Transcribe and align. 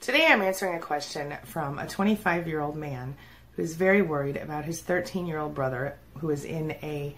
Today 0.00 0.26
I'm 0.28 0.42
answering 0.42 0.74
a 0.74 0.80
question 0.80 1.34
from 1.44 1.78
a 1.78 1.86
25 1.86 2.46
year 2.46 2.60
old 2.60 2.76
man 2.76 3.16
who 3.52 3.62
is 3.62 3.74
very 3.74 4.02
worried 4.02 4.36
about 4.36 4.64
his 4.64 4.80
13 4.80 5.26
year 5.26 5.38
old 5.38 5.54
brother 5.54 5.96
who 6.18 6.30
is 6.30 6.44
in 6.44 6.72
a 6.82 7.16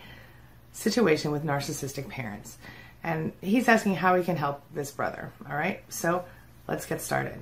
situation 0.73 1.33
with 1.33 1.45
narcissistic 1.45 2.09
parents. 2.09 2.57
And 3.03 3.33
he's 3.41 3.69
asking 3.69 3.97
how 3.97 4.15
he 4.15 4.25
can 4.25 4.37
help 4.37 4.63
this 4.73 4.91
brother. 4.91 5.33
All 5.49 5.57
right, 5.57 5.83
so 5.89 6.25
let's 6.67 6.87
get 6.87 7.01
started. 7.01 7.39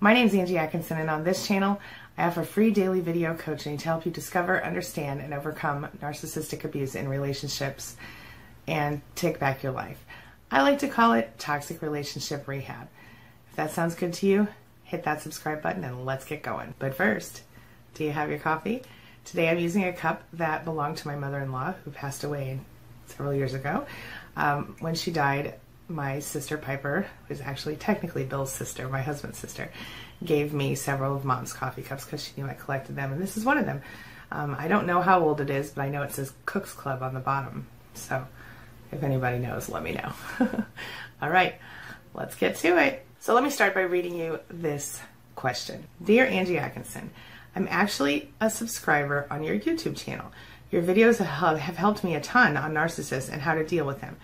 My 0.00 0.12
name 0.12 0.26
is 0.26 0.34
Angie 0.34 0.58
Atkinson, 0.58 0.98
and 0.98 1.08
on 1.08 1.24
this 1.24 1.46
channel, 1.46 1.80
I 2.18 2.24
offer 2.24 2.44
free 2.44 2.72
daily 2.72 3.00
video 3.00 3.34
coaching 3.34 3.78
to 3.78 3.84
help 3.86 4.04
you 4.04 4.12
discover, 4.12 4.62
understand, 4.62 5.22
and 5.22 5.32
overcome 5.32 5.88
narcissistic 6.00 6.64
abuse 6.64 6.94
in 6.94 7.08
relationships 7.08 7.96
and 8.66 9.00
take 9.14 9.38
back 9.38 9.62
your 9.62 9.72
life. 9.72 10.04
I 10.50 10.62
like 10.62 10.80
to 10.80 10.88
call 10.88 11.14
it 11.14 11.38
toxic 11.38 11.82
relationship 11.82 12.46
rehab. 12.46 12.88
If 13.50 13.56
that 13.56 13.72
sounds 13.72 13.94
good 13.94 14.12
to 14.14 14.26
you, 14.26 14.48
hit 14.84 15.04
that 15.04 15.22
subscribe 15.22 15.62
button 15.62 15.84
and 15.84 16.04
let's 16.04 16.24
get 16.24 16.42
going. 16.42 16.74
But 16.78 16.94
first, 16.94 17.42
do 17.94 18.04
you 18.04 18.12
have 18.12 18.30
your 18.30 18.38
coffee? 18.38 18.82
Today 19.24 19.48
I'm 19.48 19.58
using 19.58 19.84
a 19.84 19.92
cup 19.92 20.22
that 20.34 20.64
belonged 20.64 20.98
to 20.98 21.08
my 21.08 21.16
mother 21.16 21.40
in 21.40 21.50
law 21.50 21.72
who 21.84 21.90
passed 21.90 22.24
away 22.24 22.60
several 23.06 23.34
years 23.34 23.54
ago. 23.54 23.86
Um, 24.36 24.76
when 24.80 24.94
she 24.94 25.10
died, 25.10 25.54
my 25.88 26.18
sister 26.20 26.58
Piper, 26.58 27.06
who's 27.28 27.40
actually 27.40 27.76
technically 27.76 28.24
Bill's 28.24 28.52
sister, 28.52 28.88
my 28.88 29.02
husband's 29.02 29.38
sister, 29.38 29.70
gave 30.24 30.52
me 30.52 30.74
several 30.74 31.16
of 31.16 31.24
mom's 31.24 31.52
coffee 31.52 31.82
cups 31.82 32.04
because 32.04 32.24
she 32.24 32.32
knew 32.36 32.48
I 32.48 32.54
collected 32.54 32.96
them, 32.96 33.12
and 33.12 33.20
this 33.20 33.36
is 33.36 33.44
one 33.44 33.58
of 33.58 33.66
them. 33.66 33.82
Um, 34.30 34.56
I 34.58 34.68
don't 34.68 34.86
know 34.86 35.02
how 35.02 35.20
old 35.20 35.40
it 35.40 35.50
is, 35.50 35.70
but 35.70 35.82
I 35.82 35.88
know 35.90 36.02
it 36.02 36.12
says 36.12 36.32
Cook's 36.46 36.72
Club 36.72 37.02
on 37.02 37.14
the 37.14 37.20
bottom. 37.20 37.66
So 37.94 38.26
if 38.94 39.02
anybody 39.02 39.38
knows, 39.38 39.68
let 39.68 39.82
me 39.82 39.92
know. 39.92 40.12
All 41.22 41.30
right, 41.30 41.56
let's 42.14 42.34
get 42.36 42.56
to 42.56 42.78
it. 42.78 43.04
So 43.20 43.34
let 43.34 43.44
me 43.44 43.50
start 43.50 43.74
by 43.74 43.82
reading 43.82 44.16
you 44.16 44.40
this 44.48 45.00
question. 45.34 45.86
Dear 46.02 46.26
Angie 46.26 46.58
Atkinson, 46.58 47.10
I'm 47.56 47.66
actually 47.70 48.30
a 48.40 48.50
subscriber 48.50 49.26
on 49.30 49.42
your 49.42 49.58
YouTube 49.58 49.96
channel. 49.96 50.30
Your 50.70 50.82
videos 50.82 51.24
have 51.24 51.76
helped 51.76 52.04
me 52.04 52.14
a 52.14 52.20
ton 52.20 52.56
on 52.56 52.74
narcissists 52.74 53.32
and 53.32 53.42
how 53.42 53.54
to 53.54 53.66
deal 53.66 53.84
with 53.86 54.00
them. 54.00 54.16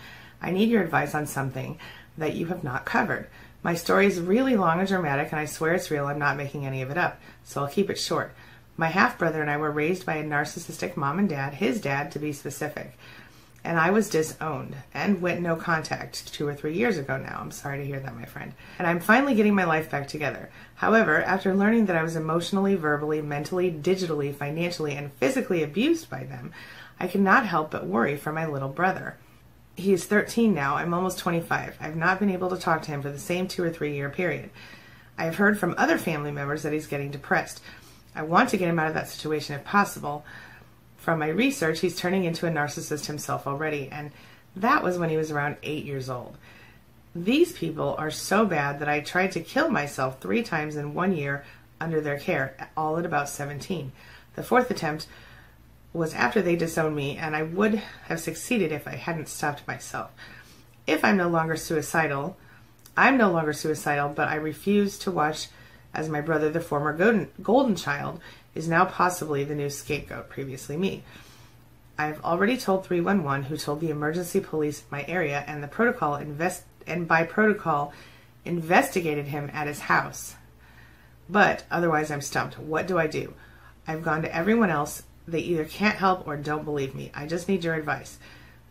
I 0.43 0.51
need 0.51 0.71
your 0.71 0.83
advice 0.83 1.15
on 1.15 1.27
something 1.27 1.79
that 2.19 2.35
you 2.35 2.47
have 2.47 2.65
not 2.65 2.85
covered. 2.85 3.29
My 3.63 3.75
story 3.75 4.07
is 4.07 4.21
really 4.21 4.57
long 4.57 4.79
and 4.79 4.89
dramatic, 4.89 5.33
and 5.33 5.41
I 5.41 5.45
swear 5.45 5.75
it's 5.75 5.91
real. 5.91 6.07
I'm 6.07 6.19
not 6.19 6.37
making 6.37 6.65
any 6.65 6.83
of 6.83 6.91
it 6.91 6.99
up, 6.99 7.21
so 7.45 7.61
I'll 7.61 7.69
keep 7.69 7.91
it 7.91 7.99
short. 7.99 8.35
My 8.77 8.89
half 8.89 9.19
brother 9.19 9.43
and 9.43 9.51
I 9.51 9.59
were 9.59 9.71
raised 9.71 10.07
by 10.07 10.17
a 10.17 10.25
narcissistic 10.25 10.97
mom 10.97 11.19
and 11.19 11.29
dad, 11.29 11.55
his 11.55 11.81
dad 11.81 12.11
to 12.13 12.19
be 12.19 12.33
specific 12.33 12.97
and 13.63 13.79
I 13.79 13.91
was 13.91 14.09
disowned 14.09 14.75
and 14.95 15.21
went 15.21 15.41
no 15.41 15.57
contact 15.57 16.33
two 16.33 16.47
or 16.49 16.55
three 16.55 16.75
years 16.75 16.97
ago 16.97 17.17
now. 17.17 17.39
I'm 17.41 17.51
sorry 17.51 17.79
to 17.79 17.85
hear 17.85 18.01
that, 18.01 18.17
my 18.17 18.25
friend. 18.25 18.55
And 18.79 18.87
I'm 18.87 19.01
finally 19.01 19.35
getting 19.35 19.55
my 19.55 19.65
life 19.65 19.91
back 19.91 20.09
together. 20.09 20.51
However, 20.77 21.23
after 21.23 21.55
learning 21.55 21.87
that 21.87 21.97
I 21.97 22.03
was 22.03 22.17
emotionally, 22.17 22.75
verbally, 22.75 23.21
mentally, 23.21 23.71
digitally, 23.71 24.35
financially, 24.35 24.95
and 24.95 25.13
physically 25.13 25.63
abused 25.63 26.09
by 26.09 26.25
them, 26.25 26.53
I 26.99 27.07
cannot 27.07 27.47
help 27.47 27.71
but 27.71 27.87
worry 27.87 28.17
for 28.17 28.33
my 28.33 28.47
little 28.47 28.69
brother. 28.69 29.17
He 29.77 29.93
is 29.93 30.07
13 30.07 30.55
now. 30.55 30.77
I'm 30.77 30.95
almost 30.95 31.19
25. 31.19 31.77
I've 31.81 31.97
not 31.97 32.19
been 32.19 32.31
able 32.31 32.51
to 32.51 32.59
talk 32.59 32.83
to 32.83 32.91
him 32.91 33.03
for 33.03 33.11
the 33.11 33.19
same 33.19 33.47
two 33.47 33.63
or 33.63 33.71
three 33.71 33.95
year 33.95 34.11
period. 34.11 34.51
I 35.19 35.25
have 35.25 35.37
heard 35.37 35.59
from 35.59 35.75
other 35.77 35.99
family 35.99 36.33
members 36.33 36.63
that 36.63 36.73
he's 36.73 36.87
getting 36.87 37.11
depressed. 37.11 37.61
I 38.15 38.23
want 38.23 38.49
to 38.51 38.57
get 38.57 38.69
him 38.69 38.79
out 38.79 38.89
of 38.89 38.95
that 38.95 39.09
situation 39.09 39.55
if 39.55 39.65
possible, 39.65 40.25
from 41.01 41.19
my 41.19 41.29
research, 41.29 41.81
he's 41.81 41.97
turning 41.97 42.25
into 42.25 42.47
a 42.47 42.51
narcissist 42.51 43.07
himself 43.07 43.47
already, 43.47 43.89
and 43.91 44.11
that 44.55 44.85
was 44.85 44.99
when 44.99 45.09
he 45.09 45.17
was 45.17 45.31
around 45.31 45.57
eight 45.63 45.87
years 45.87 46.11
old. 46.11 46.37
These 47.15 47.53
people 47.53 47.97
are 47.99 48.11
so 48.11 48.45
bad 48.45 48.79
that 48.79 48.89
I 48.89 49.01
tried 49.01 49.33
to 49.33 49.41
kill 49.41 49.71
myself 49.71 50.21
three 50.21 50.43
times 50.43 50.77
in 50.77 50.95
one 50.95 51.17
year 51.17 51.45
under 51.81 52.03
their 52.03 52.19
care, 52.19 52.69
all 52.77 52.99
at 52.99 53.07
about 53.07 53.31
17. 53.31 53.91
The 54.37 54.43
fourth 54.43 54.71
attempt 54.71 55.07
was 55.95 56.15
after 56.15 56.43
they 56.43 56.55
disowned 56.55 56.95
me, 56.95 57.17
and 57.17 57.35
I 57.35 57.43
would 57.43 57.77
have 58.05 58.21
succeeded 58.21 58.71
if 58.71 58.87
I 58.87 58.97
hadn't 58.97 59.29
stopped 59.29 59.67
myself. 59.67 60.11
If 60.87 61.03
I'm 61.03 61.17
no 61.17 61.29
longer 61.29 61.57
suicidal, 61.57 62.37
I'm 62.95 63.17
no 63.17 63.33
longer 63.33 63.55
suicidal, 63.55 64.11
but 64.11 64.29
I 64.29 64.35
refuse 64.35 64.99
to 64.99 65.11
watch 65.11 65.49
as 65.95 66.09
my 66.09 66.21
brother, 66.21 66.51
the 66.51 66.61
former 66.61 66.93
golden, 66.93 67.31
golden 67.43 67.75
child, 67.75 68.21
is 68.55 68.69
now 68.69 68.85
possibly 68.85 69.45
the 69.45 69.55
new 69.55 69.71
scapegoat, 69.71 70.29
previously 70.29 70.77
me. 70.77 71.03
I've 71.99 72.25
already 72.25 72.57
told 72.57 72.87
311, 72.87 73.45
who 73.45 73.57
told 73.57 73.81
the 73.81 73.91
emergency 73.91 74.41
police 74.41 74.85
my 74.91 75.05
area, 75.07 75.45
and 75.47 75.63
the 75.63 75.69
protocol 75.69 76.17
invest 76.17 76.65
and 76.87 77.07
by 77.07 77.25
protocol 77.25 77.93
investigated 78.45 79.27
him 79.27 79.51
at 79.53 79.67
his 79.67 79.81
house. 79.81 80.35
But 81.29 81.65
otherwise, 81.71 82.11
I'm 82.11 82.23
stumped. 82.23 82.59
What 82.59 82.87
do 82.87 82.99
I 82.99 83.07
do? 83.07 83.35
I've 83.87 84.03
gone 84.03 84.23
to 84.23 84.35
everyone 84.35 84.71
else. 84.71 85.03
They 85.29 85.41
either 85.41 85.65
can't 85.65 85.97
help 85.97 86.27
or 86.27 86.37
don't 86.37 86.65
believe 86.65 86.95
me. 86.95 87.13
I 87.15 87.27
just 87.27 87.49
need 87.49 87.65
your 87.65 87.75
advice. 87.75 88.19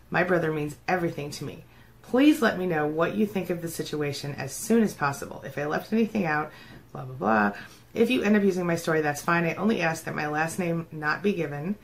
My 0.09 0.23
brother 0.23 0.51
means 0.51 0.75
everything 0.87 1.29
to 1.31 1.45
me. 1.45 1.63
Please 2.01 2.41
let 2.41 2.57
me 2.57 2.65
know 2.65 2.87
what 2.87 3.15
you 3.15 3.27
think 3.27 3.51
of 3.51 3.61
the 3.61 3.67
situation 3.67 4.33
as 4.35 4.51
soon 4.51 4.81
as 4.81 4.93
possible. 4.95 5.43
If 5.45 5.57
I 5.57 5.65
left 5.65 5.93
anything 5.93 6.25
out, 6.25 6.51
blah, 6.91 7.05
blah, 7.05 7.15
blah. 7.15 7.51
If 7.93 8.09
you 8.09 8.21
end 8.23 8.35
up 8.35 8.43
using 8.43 8.65
my 8.65 8.75
story, 8.75 9.01
that's 9.01 9.21
fine. 9.21 9.45
I 9.45 9.55
only 9.55 9.81
ask 9.81 10.03
that 10.03 10.15
my 10.15 10.27
last 10.27 10.59
name 10.59 10.87
not 10.91 11.23
be 11.23 11.33
given 11.33 11.75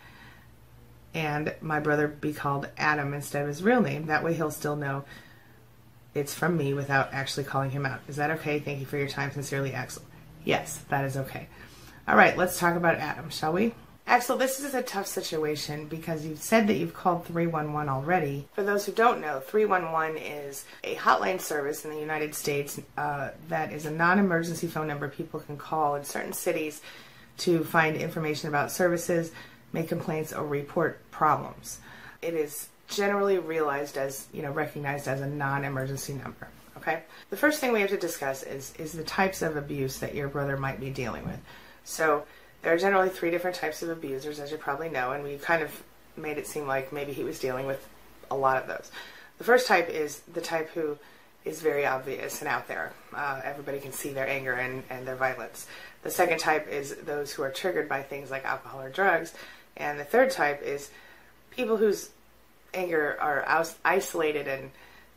and 1.14 1.56
my 1.62 1.80
brother 1.80 2.08
be 2.08 2.34
called 2.34 2.68
Adam 2.78 3.14
instead 3.14 3.42
of 3.42 3.48
his 3.48 3.64
real 3.64 3.82
name. 3.82 4.08
That 4.08 4.24
way 4.24 4.34
he'll 4.34 4.52
still 4.52 4.76
know 4.76 5.06
it's 6.14 6.34
from 6.34 6.58
me 6.58 6.74
without 6.74 7.14
actually 7.14 7.46
calling 7.46 7.72
him 7.72 7.86
out. 7.86 8.02
Is 8.08 8.18
that 8.18 8.32
okay? 8.32 8.60
Thank 8.60 8.80
you 8.80 8.86
for 8.86 8.98
your 8.98 9.08
time. 9.08 9.32
Sincerely, 9.32 9.72
Axil. 9.72 10.02
Yes, 10.44 10.84
that 10.90 11.06
is 11.06 11.18
okay. 11.18 11.48
All 12.08 12.16
right, 12.16 12.38
let's 12.38 12.60
talk 12.60 12.76
about 12.76 12.96
Adam, 12.96 13.30
shall 13.30 13.54
we? 13.54 13.74
Axil, 14.08 14.38
this 14.38 14.60
is 14.60 14.76
a 14.76 14.84
tough 14.84 15.08
situation 15.08 15.88
because 15.88 16.26
you've 16.26 16.42
said 16.42 16.68
that 16.68 16.76
you've 16.76 16.94
called 16.94 17.26
311 17.26 17.90
already. 17.90 18.48
For 18.54 18.62
those 18.62 18.86
who 18.86 18.92
don't 18.92 19.20
know, 19.20 19.40
311 19.40 20.18
is 20.18 20.66
a 20.84 20.96
hotline 20.96 21.42
service 21.42 21.86
in 21.86 21.92
the 21.92 22.00
United 22.00 22.36
States 22.36 22.80
uh, 22.98 23.32
that 23.50 23.74
is 23.74 23.88
a 23.88 23.92
non 23.92 24.20
emergency 24.20 24.68
phone 24.68 24.88
number 24.88 25.08
people 25.08 25.40
can 25.40 25.58
call 25.58 25.96
in 25.96 26.04
certain 26.04 26.34
cities 26.34 26.82
to 27.38 27.64
find 27.64 27.98
information 27.98 28.48
about 28.48 28.72
services, 28.72 29.32
make 29.74 29.90
complaints, 29.90 30.32
or 30.32 30.46
report 30.46 31.00
problems. 31.10 31.80
It 32.22 32.36
is 32.36 32.70
generally 32.88 33.40
realized 33.40 33.98
as, 33.98 34.28
you 34.32 34.44
know, 34.44 34.52
recognized 34.52 35.08
as 35.08 35.22
a 35.22 35.28
non 35.28 35.66
emergency 35.66 36.14
number. 36.14 36.48
Okay? 36.78 37.02
The 37.32 37.38
first 37.38 37.60
thing 37.60 37.74
we 37.74 37.82
have 37.82 37.90
to 37.90 37.98
discuss 37.98 38.44
is, 38.44 38.72
is 38.78 38.92
the 38.92 39.04
types 39.04 39.42
of 39.42 39.58
abuse 39.58 39.98
that 39.98 40.14
your 40.14 40.28
brother 40.28 40.58
might 40.58 40.80
be 40.80 40.92
dealing 40.92 41.26
with. 41.26 41.40
So, 41.84 42.26
there 42.66 42.74
are 42.74 42.80
generally 42.80 43.10
three 43.10 43.30
different 43.30 43.56
types 43.56 43.84
of 43.84 43.90
abusers, 43.90 44.40
as 44.40 44.52
you 44.52 44.58
probably 44.58 44.90
know, 44.90 45.12
and 45.12 45.24
we 45.24 45.38
kind 45.38 45.62
of 45.62 45.84
made 46.18 46.40
it 46.40 46.48
seem 46.48 46.66
like 46.66 46.92
maybe 46.92 47.14
he 47.14 47.24
was 47.24 47.38
dealing 47.38 47.68
with 47.68 47.88
a 48.32 48.36
lot 48.36 48.58
of 48.60 48.68
those. 48.68 48.90
The 49.38 49.44
first 49.44 49.68
type 49.68 49.88
is 49.88 50.22
the 50.34 50.42
type 50.42 50.72
who 50.72 50.98
is 51.44 51.62
very 51.62 51.86
obvious 51.86 52.42
and 52.42 52.48
out 52.48 52.68
there. 52.68 52.92
Uh, 53.14 53.40
everybody 53.44 53.80
can 53.80 53.92
see 53.92 54.14
their 54.14 54.28
anger 54.28 54.54
and, 54.54 54.82
and 54.90 55.08
their 55.08 55.16
violence. 55.16 55.68
The 56.02 56.10
second 56.10 56.40
type 56.40 56.68
is 56.68 56.96
those 57.06 57.32
who 57.32 57.44
are 57.44 57.52
triggered 57.52 57.88
by 57.88 58.02
things 58.02 58.32
like 58.32 58.46
alcohol 58.46 58.82
or 58.82 58.90
drugs. 58.90 59.36
And 59.78 60.00
the 60.00 60.04
third 60.04 60.32
type 60.32 60.64
is 60.64 60.90
people 61.52 61.78
whose 61.78 62.10
anger 62.74 63.16
are 63.22 63.46
isolated 63.86 64.48
and 64.48 64.72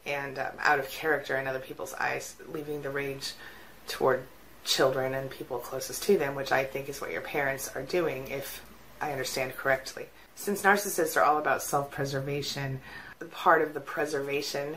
and 0.05 0.39
um, 0.39 0.53
out 0.61 0.79
of 0.79 0.91
character 0.91 1.37
in 1.37 1.47
other 1.47 1.59
people's 1.61 1.95
eyes, 1.95 2.37
leaving 2.53 2.83
the 2.83 2.91
rage 2.91 3.33
toward 3.87 4.25
children 4.65 5.15
and 5.15 5.31
people 5.31 5.59
closest 5.59 6.03
to 6.05 6.19
them, 6.19 6.35
which 6.35 6.53
I 6.53 6.65
think 6.65 6.89
is 6.89 7.01
what 7.01 7.11
your 7.11 7.21
parents 7.21 7.71
are 7.75 7.83
doing, 7.83 8.29
if 8.29 8.65
I 9.01 9.13
understand 9.13 9.57
correctly. 9.57 10.07
Since 10.35 10.63
narcissists 10.63 11.17
are 11.17 11.25
all 11.25 11.39
about 11.39 11.63
self 11.63 11.91
preservation, 11.91 12.81
part 13.31 13.63
of 13.63 13.75
the 13.75 13.81
preservation 13.81 14.77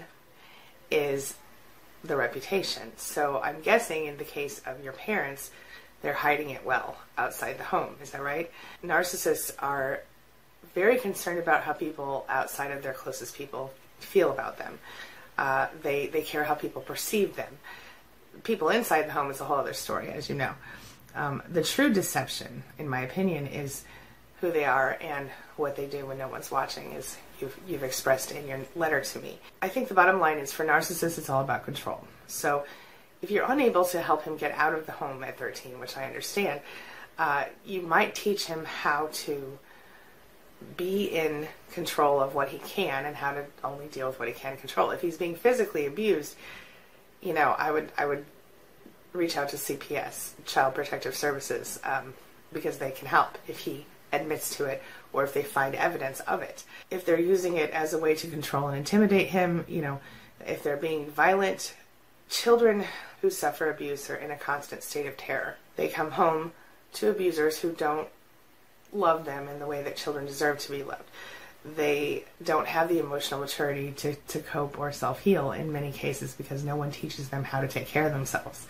is 0.90 1.36
the 2.04 2.16
reputation. 2.16 2.92
So 2.98 3.40
I'm 3.44 3.62
guessing 3.62 4.06
in 4.06 4.18
the 4.18 4.24
case 4.24 4.62
of 4.66 4.84
your 4.84 4.94
parents, 4.94 5.52
they're 6.02 6.14
hiding 6.14 6.50
it 6.50 6.66
well 6.66 6.98
outside 7.18 7.60
the 7.60 7.64
home. 7.64 7.96
Is 8.02 8.12
that 8.12 8.22
right? 8.24 8.52
Narcissists 8.84 9.52
are 9.60 10.02
very 10.74 10.98
concerned 10.98 11.40
about 11.40 11.64
how 11.64 11.74
people 11.74 12.26
outside 12.28 12.72
of 12.72 12.82
their 12.82 12.94
closest 12.94 13.36
people 13.36 13.72
feel 14.00 14.32
about 14.32 14.58
them. 14.58 14.80
Uh, 15.38 15.68
they 15.84 16.08
they 16.08 16.22
care 16.22 16.44
how 16.44 16.56
people 16.56 16.82
perceive 16.82 17.36
them 17.36 17.58
people 18.44 18.70
inside 18.70 19.08
the 19.08 19.12
home 19.12 19.30
is 19.32 19.40
a 19.40 19.46
whole 19.46 19.58
other 19.58 19.74
story, 19.74 20.10
as 20.10 20.30
you 20.30 20.36
know. 20.36 20.54
Um, 21.16 21.44
the 21.50 21.64
true 21.64 21.92
deception, 21.92 22.64
in 22.78 22.88
my 22.88 23.02
opinion, 23.02 23.48
is 23.48 23.84
who 24.40 24.52
they 24.52 24.66
are 24.66 24.98
and 25.02 25.30
what 25.58 25.76
they 25.76 25.86
do 25.86 26.06
when 26.06 26.18
no 26.18 26.28
one's 26.28 26.50
watching, 26.50 26.94
as 26.94 27.18
you've, 27.40 27.58
you've 27.68 27.84
expressed 27.84 28.32
in 28.32 28.48
your 28.48 28.60
letter 28.76 29.02
to 29.02 29.20
me. 29.20 29.38
I 29.62 29.68
think 29.68 29.88
the 29.88 29.94
bottom 29.94 30.20
line 30.20 30.40
is 30.40 30.52
for 30.52 30.66
narcissists, 30.66 31.18
it's 31.18 31.30
all 31.30 31.42
about 31.42 31.66
control. 31.66 32.06
So 32.28 32.66
if 33.22 33.30
you're 33.30 33.46
unable 33.50 33.86
to 33.86 34.02
help 34.02 34.24
him 34.24 34.38
get 34.38 34.52
out 34.54 34.74
of 34.74 34.86
the 34.86 34.94
home 34.94 35.24
at 35.24 35.38
13, 35.38 35.80
which 35.80 35.96
I 35.96 36.06
understand, 36.06 36.62
uh, 37.20 37.46
you 37.66 37.82
might 37.82 38.16
teach 38.16 38.46
him 38.46 38.66
how 38.66 39.10
to 39.12 39.60
be 40.78 41.06
in 41.06 41.48
control 41.72 42.20
of 42.20 42.34
what 42.34 42.50
he 42.50 42.58
can 42.60 43.06
and 43.06 43.16
how 43.16 43.32
to 43.32 43.46
only 43.64 43.88
deal 43.88 44.08
with 44.08 44.20
what 44.20 44.28
he 44.28 44.34
can 44.34 44.58
control. 44.58 44.92
If 44.92 45.02
he's 45.02 45.18
being 45.18 45.36
physically 45.36 45.86
abused, 45.86 46.36
you 47.22 47.34
know, 47.34 47.56
I 47.58 47.72
would 47.72 47.92
I 47.98 48.06
would 48.06 48.26
reach 49.14 49.38
out 49.38 49.50
to 49.50 49.58
CPS, 49.58 50.32
Child 50.46 50.76
Protective 50.76 51.16
Services, 51.16 51.80
um, 51.84 52.14
because 52.54 52.78
they 52.78 52.92
can 52.92 53.08
help 53.08 53.38
if 53.48 53.60
he 53.60 53.86
admits 54.14 54.56
to 54.58 54.66
it 54.66 54.82
or 55.14 55.24
if 55.24 55.34
they 55.34 55.44
find 55.44 55.76
evidence 55.76 56.20
of 56.22 56.42
it. 56.42 56.64
If 56.90 57.06
they're 57.06 57.20
using 57.20 57.58
it 57.58 57.72
as 57.72 57.94
a 57.94 57.98
way 57.98 58.16
to 58.16 58.28
control 58.28 58.68
and 58.68 58.78
intimidate 58.78 59.28
him, 59.28 59.66
you 59.68 59.82
know, 59.82 60.00
if 60.46 60.64
they're 60.64 60.78
being 60.78 61.10
violent, 61.10 61.76
children 62.30 62.86
who 63.22 63.30
suffer 63.30 63.70
abuse 63.70 64.10
are 64.10 64.16
in 64.16 64.32
a 64.32 64.38
constant 64.38 64.84
state 64.84 65.06
of 65.06 65.18
terror. 65.18 65.58
They 65.76 65.88
come 65.88 66.12
home 66.12 66.54
to 66.94 67.10
abusers 67.10 67.60
who 67.60 67.72
don't 67.72 68.08
love 68.92 69.26
them 69.26 69.48
in 69.48 69.60
the 69.60 69.68
way 69.68 69.82
that 69.84 69.96
children 69.96 70.26
deserve 70.26 70.60
to 70.60 70.72
be 70.72 70.84
loved. 70.84 71.04
They 71.64 72.26
don't 72.44 72.68
have 72.68 72.90
the 72.90 73.00
emotional 73.00 73.40
maturity 73.40 73.92
to, 73.98 74.16
to 74.16 74.40
cope 74.40 74.80
or 74.80 74.92
self 74.92 75.20
heal 75.20 75.52
in 75.52 75.72
many 75.72 75.92
cases 75.92 76.34
because 76.34 76.64
no 76.64 76.76
one 76.76 76.92
teaches 76.92 77.30
them 77.30 77.44
how 77.44 77.62
to 77.62 77.68
take 77.68 77.88
care 77.88 78.06
of 78.06 78.14
themselves. 78.14 78.66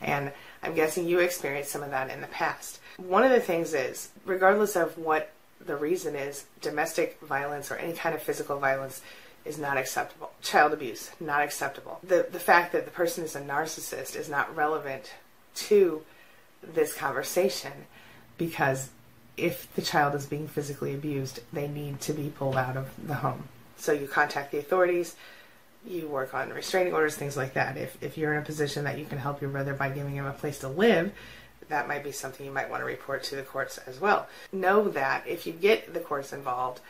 And 0.00 0.32
I'm 0.62 0.74
guessing 0.74 1.08
you 1.08 1.18
experienced 1.18 1.70
some 1.70 1.82
of 1.82 1.90
that 1.90 2.10
in 2.10 2.20
the 2.20 2.26
past. 2.28 2.80
One 2.96 3.24
of 3.24 3.30
the 3.30 3.40
things 3.40 3.74
is, 3.74 4.10
regardless 4.24 4.76
of 4.76 4.96
what 4.98 5.32
the 5.64 5.76
reason 5.76 6.14
is, 6.14 6.44
domestic 6.60 7.20
violence 7.20 7.70
or 7.70 7.76
any 7.76 7.92
kind 7.92 8.14
of 8.14 8.22
physical 8.22 8.58
violence 8.58 9.02
is 9.44 9.58
not 9.58 9.76
acceptable. 9.76 10.30
Child 10.42 10.72
abuse, 10.72 11.10
not 11.20 11.42
acceptable. 11.42 11.98
The, 12.02 12.26
the 12.30 12.40
fact 12.40 12.72
that 12.72 12.84
the 12.84 12.90
person 12.90 13.24
is 13.24 13.34
a 13.34 13.40
narcissist 13.40 14.14
is 14.14 14.28
not 14.28 14.54
relevant 14.54 15.12
to 15.54 16.02
this 16.62 16.94
conversation 16.94 17.72
because 18.36 18.90
if 19.38 19.72
the 19.74 19.82
child 19.82 20.14
is 20.14 20.26
being 20.26 20.48
physically 20.48 20.94
abused, 20.94 21.40
they 21.52 21.68
need 21.68 22.00
to 22.02 22.12
be 22.12 22.30
pulled 22.30 22.56
out 22.56 22.76
of 22.76 22.88
the 23.06 23.14
home. 23.14 23.44
So 23.76 23.92
you 23.92 24.08
contact 24.08 24.50
the 24.52 24.58
authorities, 24.58 25.14
you 25.86 26.08
work 26.08 26.34
on 26.34 26.50
restraining 26.50 26.92
orders, 26.92 27.16
things 27.16 27.36
like 27.36 27.54
that. 27.54 27.76
If, 27.76 27.96
if 28.02 28.18
you're 28.18 28.32
in 28.34 28.42
a 28.42 28.44
position 28.44 28.84
that 28.84 28.98
you 28.98 29.04
can 29.04 29.18
help 29.18 29.40
your 29.40 29.50
brother 29.50 29.74
by 29.74 29.90
giving 29.90 30.14
him 30.14 30.26
a 30.26 30.32
place 30.32 30.58
to 30.60 30.68
live, 30.68 31.12
that 31.68 31.86
might 31.86 32.02
be 32.02 32.12
something 32.12 32.44
you 32.44 32.52
might 32.52 32.70
want 32.70 32.80
to 32.80 32.86
report 32.86 33.22
to 33.24 33.36
the 33.36 33.42
courts 33.42 33.78
as 33.78 34.00
well. 34.00 34.26
Know 34.52 34.88
that 34.88 35.26
if 35.26 35.46
you 35.46 35.52
get 35.52 35.92
the 35.94 36.00
courts 36.00 36.32
involved, 36.32 36.80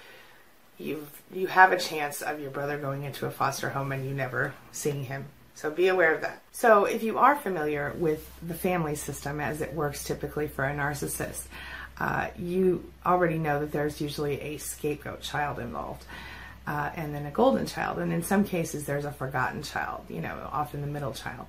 you've 0.79 1.11
you 1.33 1.49
have 1.49 1.73
a 1.73 1.79
chance 1.79 2.23
of 2.23 2.41
your 2.41 2.51
brother 2.51 2.79
going 2.79 3.03
into 3.03 3.27
a 3.27 3.31
foster 3.31 3.71
home 3.71 3.93
and 3.93 4.07
you 4.07 4.15
never 4.15 4.55
seeing 4.73 5.05
him. 5.05 5.27
So 5.55 5.71
be 5.71 5.89
aware 5.89 6.15
of 6.15 6.21
that. 6.21 6.41
So 6.53 6.85
if 6.85 7.03
you 7.03 7.19
are 7.19 7.35
familiar 7.35 7.93
with 7.99 8.31
the 8.47 8.55
family 8.55 8.95
system 8.95 9.41
as 9.41 9.61
it 9.61 9.75
works 9.75 10.05
typically 10.05 10.47
for 10.47 10.65
a 10.65 10.73
narcissist, 10.73 11.47
uh, 12.01 12.29
you 12.39 12.91
already 13.05 13.39
know 13.39 13.61
that 13.61 13.73
there's 13.73 14.01
usually 14.01 14.41
a 14.41 14.59
scapegoat 14.59 15.21
child 15.21 15.59
involved. 15.59 16.05
Uh, 16.67 16.91
and 16.97 17.15
then 17.15 17.25
a 17.25 17.31
golden 17.31 17.65
child, 17.65 17.99
and 17.99 18.13
in 18.13 18.23
some 18.23 18.45
cases 18.45 18.85
there's 18.85 19.07
a 19.07 19.11
forgotten 19.11 19.63
child, 19.63 20.05
you 20.11 20.21
know, 20.21 20.37
often 20.53 20.83
the 20.83 20.87
middle 20.87 21.15
child. 21.15 21.47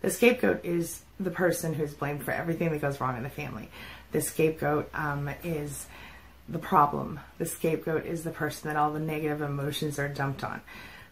The 0.00 0.10
scapegoat 0.10 0.64
is 0.64 1.02
the 1.18 1.32
person 1.32 1.74
who's 1.74 1.92
blamed 1.92 2.22
for 2.22 2.30
everything 2.30 2.70
that 2.70 2.80
goes 2.80 3.00
wrong 3.00 3.16
in 3.16 3.24
the 3.24 3.30
family. 3.30 3.68
The 4.12 4.20
scapegoat 4.20 4.88
um, 4.94 5.28
is 5.42 5.88
the 6.48 6.60
problem. 6.60 7.18
The 7.38 7.46
scapegoat 7.46 8.06
is 8.06 8.22
the 8.22 8.30
person 8.30 8.68
that 8.68 8.76
all 8.76 8.92
the 8.92 9.00
negative 9.00 9.42
emotions 9.42 9.98
are 9.98 10.08
dumped 10.08 10.44
on. 10.44 10.60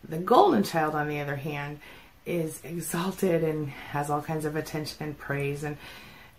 The 0.09 0.19
golden 0.19 0.63
child, 0.63 0.95
on 0.95 1.09
the 1.09 1.21
other 1.21 1.37
hand, 1.37 1.81
is 2.25 2.61
exalted 2.65 3.43
and 3.43 3.69
has 3.69 4.09
all 4.09 4.23
kinds 4.23 4.45
of 4.45 4.57
attention 4.57 4.99
and 5.01 5.19
praise. 5.19 5.65
And 5.65 5.77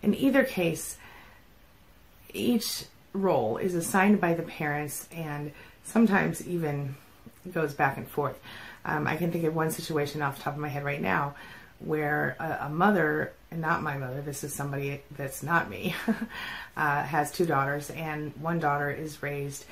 in 0.02 0.16
either 0.16 0.44
case, 0.44 0.98
each 2.34 2.86
role 3.14 3.58
is 3.58 3.76
assigned 3.76 4.22
by 4.22 4.34
the 4.34 4.44
parents 4.44 5.08
and 5.12 5.52
sometimes 5.84 6.46
even 6.48 6.96
goes 7.52 7.74
back 7.74 7.98
and 7.98 8.08
forth. 8.08 8.40
Um, 8.86 9.08
I 9.08 9.18
can 9.18 9.32
think 9.32 9.44
of 9.46 9.56
one 9.56 9.72
situation 9.72 10.22
off 10.22 10.38
the 10.38 10.44
top 10.44 10.54
of 10.54 10.60
my 10.60 10.68
head 10.68 10.84
right 10.84 11.02
now 11.02 11.36
where 11.80 12.36
a, 12.40 12.66
a 12.66 12.70
mother, 12.70 13.34
not 13.52 13.82
my 13.82 13.98
mother, 13.98 14.22
this 14.22 14.44
is 14.44 14.54
somebody 14.54 15.02
that's 15.16 15.44
not 15.44 15.70
me, 15.70 15.96
uh, 16.78 17.04
has 17.04 17.32
two 17.32 17.46
daughters, 17.46 17.90
and 17.92 18.36
one 18.42 18.60
daughter 18.60 18.92
is 18.92 19.24
raised, 19.24 19.66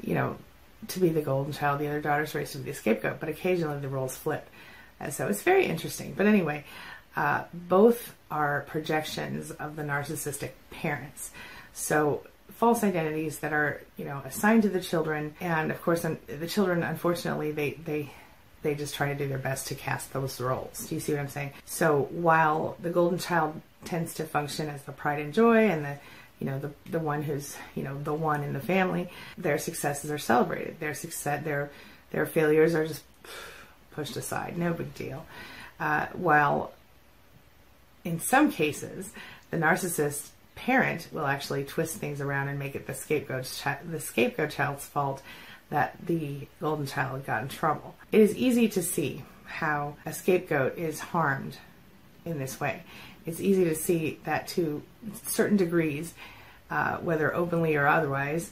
you 0.00 0.14
know, 0.14 0.36
to 0.88 0.98
be 0.98 1.10
the 1.10 1.20
golden 1.20 1.52
child, 1.52 1.78
the 1.78 1.88
other 1.88 2.00
daughter 2.00 2.22
is 2.22 2.34
raised 2.34 2.52
to 2.52 2.58
be 2.58 2.70
the 2.70 2.76
scapegoat, 2.76 3.20
but 3.20 3.28
occasionally 3.28 3.78
the 3.80 3.88
roles 3.88 4.16
flip. 4.16 4.48
And 4.98 5.12
so 5.12 5.28
it's 5.28 5.42
very 5.42 5.66
interesting. 5.66 6.14
But 6.16 6.26
anyway, 6.26 6.64
uh, 7.16 7.44
both 7.52 8.14
are 8.30 8.64
projections 8.66 9.50
of 9.50 9.76
the 9.76 9.82
narcissistic 9.82 10.50
parents. 10.70 11.30
So 11.72 12.26
false 12.62 12.84
identities 12.84 13.40
that 13.40 13.52
are 13.52 13.82
you 13.96 14.04
know 14.04 14.22
assigned 14.24 14.62
to 14.62 14.68
the 14.68 14.80
children, 14.80 15.34
and 15.40 15.70
of 15.70 15.82
course 15.82 16.02
the 16.02 16.46
children 16.46 16.82
unfortunately 16.82 17.52
they 17.52 17.72
they 17.72 18.10
they 18.62 18.74
just 18.74 18.94
try 18.94 19.08
to 19.08 19.14
do 19.14 19.28
their 19.28 19.38
best 19.38 19.66
to 19.68 19.74
cast 19.74 20.12
those 20.12 20.40
roles. 20.40 20.86
Do 20.86 20.94
you 20.94 21.00
see 21.00 21.12
what 21.12 21.20
I'm 21.20 21.28
saying? 21.28 21.52
So 21.64 22.08
while 22.10 22.76
the 22.80 22.90
golden 22.90 23.18
child 23.18 23.60
tends 23.84 24.14
to 24.14 24.24
function 24.24 24.68
as 24.68 24.82
the 24.82 24.92
pride 24.92 25.20
and 25.20 25.34
joy 25.34 25.68
and 25.68 25.84
the 25.84 25.98
you 26.38 26.46
know 26.46 26.58
the 26.58 26.70
the 26.90 26.98
one 26.98 27.22
who's 27.22 27.56
you 27.74 27.82
know 27.82 28.00
the 28.02 28.14
one 28.14 28.42
in 28.42 28.52
the 28.52 28.60
family, 28.60 29.08
their 29.38 29.58
successes 29.58 30.10
are 30.10 30.18
celebrated. 30.18 30.78
Their 30.80 30.94
success 30.94 31.44
their 31.44 31.70
their 32.10 32.26
failures 32.26 32.74
are 32.74 32.86
just 32.86 33.02
pushed 33.92 34.16
aside. 34.16 34.56
No 34.56 34.72
big 34.72 34.94
deal. 34.94 35.24
Uh, 35.80 36.06
while 36.12 36.72
in 38.04 38.20
some 38.20 38.50
cases, 38.50 39.10
the 39.50 39.56
narcissist 39.56 40.28
parent 40.54 41.08
will 41.12 41.26
actually 41.26 41.64
twist 41.64 41.96
things 41.96 42.20
around 42.20 42.48
and 42.48 42.58
make 42.58 42.74
it 42.74 42.86
the 42.86 42.94
scapegoat 42.94 43.44
the 43.90 44.00
scapegoat 44.00 44.50
child's 44.50 44.86
fault 44.86 45.22
that 45.70 45.96
the 46.06 46.46
golden 46.60 46.86
child 46.86 47.24
got 47.24 47.42
in 47.42 47.48
trouble. 47.48 47.94
It 48.12 48.20
is 48.20 48.36
easy 48.36 48.68
to 48.68 48.82
see 48.82 49.24
how 49.44 49.96
a 50.04 50.12
scapegoat 50.12 50.76
is 50.76 51.00
harmed 51.00 51.56
in 52.24 52.38
this 52.38 52.60
way. 52.60 52.82
It's 53.24 53.40
easy 53.40 53.64
to 53.64 53.74
see 53.74 54.18
that 54.24 54.48
to 54.48 54.82
certain 55.24 55.56
degrees, 55.56 56.12
uh, 56.70 56.98
whether 56.98 57.34
openly 57.34 57.76
or 57.76 57.86
otherwise, 57.86 58.50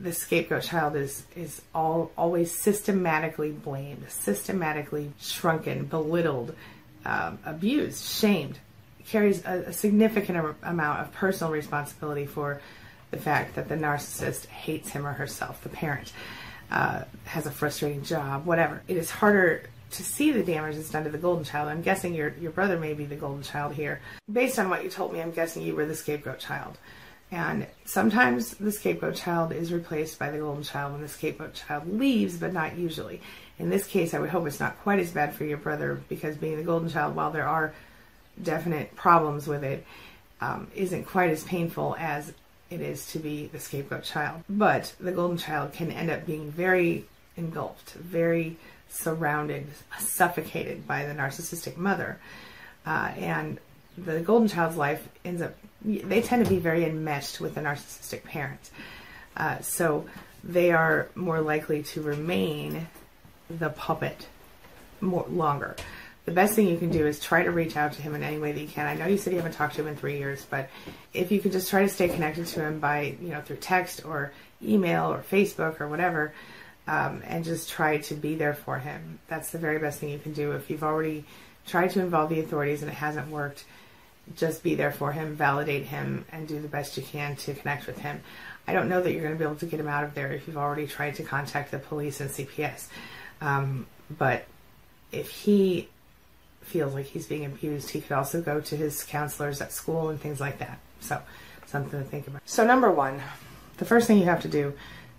the 0.00 0.12
scapegoat 0.12 0.62
child 0.62 0.96
is 0.96 1.24
is 1.36 1.60
all 1.74 2.10
always 2.16 2.50
systematically 2.50 3.50
blamed, 3.50 4.04
systematically 4.08 5.12
shrunken, 5.20 5.84
belittled, 5.84 6.54
um, 7.04 7.38
abused, 7.44 8.04
shamed 8.04 8.58
carries 9.06 9.44
a, 9.44 9.64
a 9.66 9.72
significant 9.72 10.56
amount 10.62 11.00
of 11.00 11.12
personal 11.12 11.52
responsibility 11.52 12.26
for 12.26 12.60
the 13.10 13.18
fact 13.18 13.54
that 13.56 13.68
the 13.68 13.76
narcissist 13.76 14.46
hates 14.46 14.90
him 14.90 15.06
or 15.06 15.12
herself, 15.12 15.62
the 15.62 15.68
parent, 15.68 16.12
uh, 16.70 17.04
has 17.24 17.46
a 17.46 17.50
frustrating 17.50 18.02
job, 18.02 18.46
whatever. 18.46 18.82
It 18.88 18.96
is 18.96 19.10
harder 19.10 19.64
to 19.92 20.02
see 20.02 20.32
the 20.32 20.42
damage 20.42 20.76
that's 20.76 20.90
done 20.90 21.04
to 21.04 21.10
the 21.10 21.18
golden 21.18 21.44
child. 21.44 21.68
I'm 21.68 21.82
guessing 21.82 22.14
your 22.14 22.34
your 22.40 22.50
brother 22.50 22.78
may 22.78 22.94
be 22.94 23.04
the 23.04 23.16
golden 23.16 23.42
child 23.42 23.74
here. 23.74 24.00
Based 24.30 24.58
on 24.58 24.68
what 24.68 24.82
you 24.82 24.90
told 24.90 25.12
me, 25.12 25.20
I'm 25.20 25.30
guessing 25.30 25.62
you 25.62 25.76
were 25.76 25.86
the 25.86 25.94
scapegoat 25.94 26.40
child. 26.40 26.78
And 27.30 27.66
sometimes 27.84 28.50
the 28.54 28.72
scapegoat 28.72 29.16
child 29.16 29.52
is 29.52 29.72
replaced 29.72 30.18
by 30.18 30.30
the 30.30 30.38
golden 30.38 30.62
child 30.62 30.92
when 30.92 31.02
the 31.02 31.08
scapegoat 31.08 31.54
child 31.54 31.86
leaves, 31.88 32.36
but 32.36 32.52
not 32.52 32.76
usually. 32.76 33.20
In 33.58 33.70
this 33.70 33.86
case, 33.86 34.14
I 34.14 34.18
would 34.18 34.30
hope 34.30 34.46
it's 34.46 34.60
not 34.60 34.80
quite 34.82 34.98
as 34.98 35.12
bad 35.12 35.34
for 35.34 35.44
your 35.44 35.58
brother 35.58 36.00
because 36.08 36.36
being 36.36 36.56
the 36.56 36.64
golden 36.64 36.88
child, 36.88 37.14
while 37.14 37.30
there 37.30 37.48
are 37.48 37.72
definite 38.42 38.94
problems 38.96 39.46
with 39.46 39.64
it, 39.64 39.84
um, 40.40 40.68
not 40.74 41.06
quite 41.06 41.30
as 41.30 41.44
painful 41.44 41.96
as 41.98 42.32
it 42.70 42.80
is 42.80 43.06
to 43.12 43.18
be 43.18 43.46
the 43.46 43.60
scapegoat 43.60 44.04
child. 44.04 44.42
But 44.48 44.94
the 44.98 45.12
golden 45.12 45.38
child 45.38 45.72
can 45.72 45.92
end 45.92 46.10
up 46.10 46.26
being 46.26 46.50
very 46.50 47.04
engulfed, 47.36 47.92
very 47.94 48.56
surrounded, 48.88 49.66
suffocated 49.98 50.86
by 50.86 51.04
the 51.04 51.14
narcissistic 51.14 51.76
mother. 51.76 52.18
Uh, 52.86 53.12
and 53.16 53.58
the 53.96 54.20
golden 54.20 54.48
child's 54.48 54.76
life 54.76 55.06
ends 55.24 55.40
up, 55.40 55.54
they 55.84 56.22
tend 56.22 56.44
to 56.44 56.50
be 56.50 56.58
very 56.58 56.84
enmeshed 56.84 57.40
with 57.40 57.54
the 57.54 57.60
narcissistic 57.60 58.24
parent. 58.24 58.70
Uh, 59.36 59.58
so 59.60 60.06
they 60.42 60.72
are 60.72 61.08
more 61.14 61.40
likely 61.40 61.82
to 61.82 62.02
remain 62.02 62.86
the 63.50 63.70
puppet 63.70 64.26
more 65.00 65.26
longer 65.28 65.76
the 66.24 66.32
best 66.32 66.54
thing 66.54 66.68
you 66.68 66.78
can 66.78 66.90
do 66.90 67.06
is 67.06 67.20
try 67.20 67.42
to 67.42 67.50
reach 67.50 67.76
out 67.76 67.92
to 67.92 68.02
him 68.02 68.14
in 68.14 68.22
any 68.22 68.38
way 68.38 68.52
that 68.52 68.60
you 68.60 68.68
can. 68.68 68.86
I 68.86 68.94
know 68.94 69.06
you 69.06 69.18
said 69.18 69.32
you 69.32 69.38
haven't 69.38 69.52
talked 69.52 69.74
to 69.74 69.82
him 69.82 69.88
in 69.88 69.96
three 69.96 70.18
years, 70.18 70.46
but 70.48 70.70
if 71.12 71.30
you 71.30 71.40
could 71.40 71.52
just 71.52 71.68
try 71.68 71.82
to 71.82 71.88
stay 71.88 72.08
connected 72.08 72.46
to 72.46 72.60
him 72.60 72.80
by, 72.80 73.16
you 73.20 73.28
know, 73.28 73.42
through 73.42 73.56
text 73.56 74.04
or 74.04 74.32
email 74.62 75.12
or 75.12 75.22
Facebook 75.22 75.80
or 75.80 75.88
whatever, 75.88 76.32
um, 76.86 77.22
and 77.26 77.44
just 77.44 77.68
try 77.68 77.98
to 77.98 78.14
be 78.14 78.34
there 78.36 78.54
for 78.54 78.78
him. 78.78 79.18
That's 79.28 79.50
the 79.50 79.58
very 79.58 79.78
best 79.78 80.00
thing 80.00 80.10
you 80.10 80.18
can 80.18 80.32
do. 80.32 80.52
If 80.52 80.70
you've 80.70 80.82
already 80.82 81.24
tried 81.66 81.90
to 81.90 82.00
involve 82.00 82.30
the 82.30 82.40
authorities 82.40 82.82
and 82.82 82.90
it 82.90 82.94
hasn't 82.94 83.28
worked, 83.28 83.64
just 84.36 84.62
be 84.62 84.74
there 84.74 84.92
for 84.92 85.12
him, 85.12 85.34
validate 85.34 85.84
him, 85.84 86.24
and 86.32 86.48
do 86.48 86.60
the 86.60 86.68
best 86.68 86.96
you 86.96 87.02
can 87.02 87.36
to 87.36 87.52
connect 87.52 87.86
with 87.86 87.98
him. 87.98 88.22
I 88.66 88.72
don't 88.72 88.88
know 88.88 89.02
that 89.02 89.12
you're 89.12 89.22
going 89.22 89.34
to 89.34 89.38
be 89.38 89.44
able 89.44 89.56
to 89.56 89.66
get 89.66 89.80
him 89.80 89.88
out 89.88 90.04
of 90.04 90.14
there 90.14 90.32
if 90.32 90.46
you've 90.46 90.56
already 90.56 90.86
tried 90.86 91.16
to 91.16 91.22
contact 91.22 91.70
the 91.70 91.78
police 91.78 92.20
and 92.20 92.30
CPS. 92.30 92.86
Um, 93.42 93.86
but 94.10 94.46
if 95.12 95.28
he 95.28 95.88
feels 96.64 96.94
like 96.94 97.06
he's 97.06 97.26
being 97.26 97.44
abused, 97.44 97.90
he 97.90 98.00
could 98.00 98.12
also 98.12 98.40
go 98.40 98.60
to 98.60 98.76
his 98.76 99.04
counselors 99.04 99.60
at 99.60 99.72
school 99.72 100.08
and 100.08 100.20
things 100.20 100.40
like 100.40 100.58
that. 100.58 100.78
So, 101.00 101.20
something 101.66 101.98
to 101.98 102.04
think 102.04 102.26
about. 102.26 102.42
So, 102.44 102.64
number 102.64 102.90
one, 102.90 103.20
the 103.76 103.84
first 103.84 104.06
thing 104.06 104.18
you 104.18 104.24
have 104.24 104.42
to 104.42 104.48
do 104.48 104.74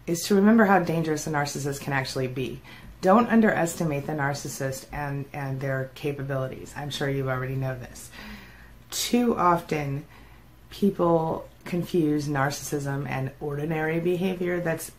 is 0.07 0.23
to 0.23 0.35
remember 0.35 0.65
how 0.65 0.79
dangerous 0.79 1.27
a 1.27 1.31
narcissist 1.31 1.81
can 1.81 1.93
actually 1.93 2.27
be. 2.27 2.61
Don't 3.01 3.27
underestimate 3.27 4.07
the 4.07 4.13
narcissist 4.13 4.85
and, 4.91 5.25
and 5.33 5.59
their 5.59 5.91
capabilities. 5.95 6.73
I'm 6.75 6.89
sure 6.89 7.09
you 7.09 7.29
already 7.29 7.55
know 7.55 7.77
this. 7.77 8.09
Too 8.91 9.35
often, 9.35 10.05
people 10.69 11.47
confuse 11.65 12.27
narcissism 12.27 13.07
and 13.09 13.31
ordinary 13.39 13.99
behavior 13.99 14.59
that's 14.59 14.91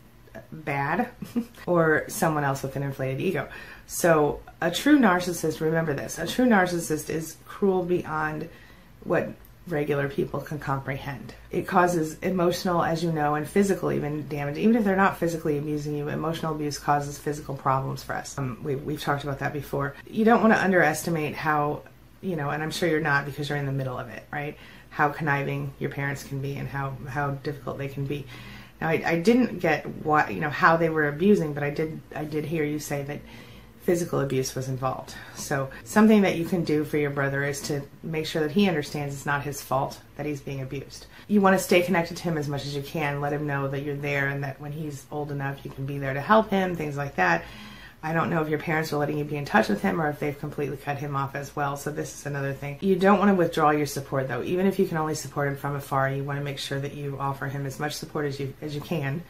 bad 0.52 1.08
or 1.66 2.04
someone 2.08 2.44
else 2.44 2.62
with 2.62 2.76
an 2.76 2.82
inflated 2.82 3.20
ego. 3.20 3.48
So, 3.86 4.40
a 4.66 4.70
true 4.70 4.98
narcissist, 4.98 5.60
remember 5.60 5.94
this 5.94 6.18
a 6.18 6.26
true 6.26 6.46
narcissist 6.46 7.08
is 7.08 7.36
cruel 7.46 7.84
beyond 7.84 8.48
what 9.04 9.28
regular 9.68 10.08
people 10.08 10.40
can 10.40 10.58
comprehend. 10.58 11.34
It 11.50 11.66
causes 11.66 12.18
emotional, 12.20 12.82
as 12.82 13.02
you 13.02 13.12
know, 13.12 13.34
and 13.34 13.48
physical 13.48 13.92
even 13.92 14.28
damage. 14.28 14.58
Even 14.58 14.76
if 14.76 14.84
they're 14.84 14.96
not 14.96 15.18
physically 15.18 15.58
abusing 15.58 15.96
you, 15.96 16.08
emotional 16.08 16.54
abuse 16.54 16.78
causes 16.78 17.18
physical 17.18 17.56
problems 17.56 18.02
for 18.02 18.14
us. 18.14 18.38
Um, 18.38 18.60
we, 18.62 18.76
we've 18.76 19.00
talked 19.00 19.24
about 19.24 19.40
that 19.40 19.52
before. 19.52 19.94
You 20.08 20.24
don't 20.24 20.40
want 20.40 20.52
to 20.54 20.62
underestimate 20.62 21.34
how, 21.34 21.82
you 22.20 22.36
know, 22.36 22.50
and 22.50 22.62
I'm 22.62 22.70
sure 22.70 22.88
you're 22.88 23.00
not 23.00 23.24
because 23.24 23.48
you're 23.48 23.58
in 23.58 23.66
the 23.66 23.72
middle 23.72 23.98
of 23.98 24.08
it, 24.08 24.24
right? 24.32 24.56
How 24.90 25.08
conniving 25.08 25.72
your 25.78 25.90
parents 25.90 26.22
can 26.22 26.40
be 26.40 26.56
and 26.56 26.68
how, 26.68 26.96
how 27.08 27.30
difficult 27.30 27.78
they 27.78 27.88
can 27.88 28.06
be. 28.06 28.24
Now, 28.80 28.88
I, 28.88 29.02
I 29.04 29.18
didn't 29.18 29.58
get 29.58 29.86
what, 30.04 30.32
you 30.32 30.40
know, 30.40 30.50
how 30.50 30.76
they 30.76 30.90
were 30.90 31.08
abusing, 31.08 31.54
but 31.54 31.62
I 31.62 31.70
did, 31.70 32.00
I 32.14 32.24
did 32.24 32.44
hear 32.44 32.62
you 32.62 32.78
say 32.78 33.02
that 33.02 33.20
physical 33.86 34.18
abuse 34.18 34.56
was 34.56 34.68
involved. 34.68 35.14
So, 35.36 35.70
something 35.84 36.22
that 36.22 36.36
you 36.36 36.44
can 36.44 36.64
do 36.64 36.84
for 36.84 36.98
your 36.98 37.10
brother 37.10 37.44
is 37.44 37.62
to 37.62 37.82
make 38.02 38.26
sure 38.26 38.42
that 38.42 38.50
he 38.50 38.66
understands 38.66 39.14
it's 39.14 39.24
not 39.24 39.44
his 39.44 39.62
fault 39.62 40.00
that 40.16 40.26
he's 40.26 40.40
being 40.40 40.60
abused. 40.60 41.06
You 41.28 41.40
want 41.40 41.56
to 41.56 41.62
stay 41.62 41.82
connected 41.82 42.16
to 42.16 42.24
him 42.24 42.36
as 42.36 42.48
much 42.48 42.66
as 42.66 42.74
you 42.74 42.82
can, 42.82 43.20
let 43.20 43.32
him 43.32 43.46
know 43.46 43.68
that 43.68 43.84
you're 43.84 43.94
there 43.94 44.26
and 44.26 44.42
that 44.42 44.60
when 44.60 44.72
he's 44.72 45.06
old 45.12 45.30
enough, 45.30 45.64
you 45.64 45.70
can 45.70 45.86
be 45.86 45.98
there 45.98 46.14
to 46.14 46.20
help 46.20 46.50
him, 46.50 46.74
things 46.74 46.96
like 46.96 47.14
that. 47.14 47.44
I 48.02 48.12
don't 48.12 48.28
know 48.28 48.42
if 48.42 48.48
your 48.48 48.58
parents 48.58 48.92
are 48.92 48.96
letting 48.96 49.18
you 49.18 49.24
be 49.24 49.36
in 49.36 49.44
touch 49.44 49.68
with 49.68 49.82
him 49.82 50.00
or 50.00 50.08
if 50.10 50.18
they've 50.18 50.38
completely 50.38 50.76
cut 50.76 50.98
him 50.98 51.14
off 51.14 51.36
as 51.36 51.54
well. 51.54 51.76
So 51.76 51.92
this 51.92 52.12
is 52.12 52.26
another 52.26 52.52
thing. 52.54 52.78
You 52.80 52.96
don't 52.96 53.20
want 53.20 53.30
to 53.30 53.34
withdraw 53.36 53.70
your 53.70 53.86
support 53.86 54.26
though. 54.26 54.42
Even 54.42 54.66
if 54.66 54.80
you 54.80 54.86
can 54.86 54.96
only 54.96 55.14
support 55.14 55.46
him 55.46 55.56
from 55.56 55.76
afar, 55.76 56.10
you 56.10 56.24
want 56.24 56.40
to 56.40 56.44
make 56.44 56.58
sure 56.58 56.80
that 56.80 56.94
you 56.94 57.16
offer 57.20 57.46
him 57.46 57.66
as 57.66 57.78
much 57.78 57.94
support 57.94 58.26
as 58.26 58.40
you 58.40 58.52
as 58.60 58.74
you 58.74 58.80
can 58.80 59.22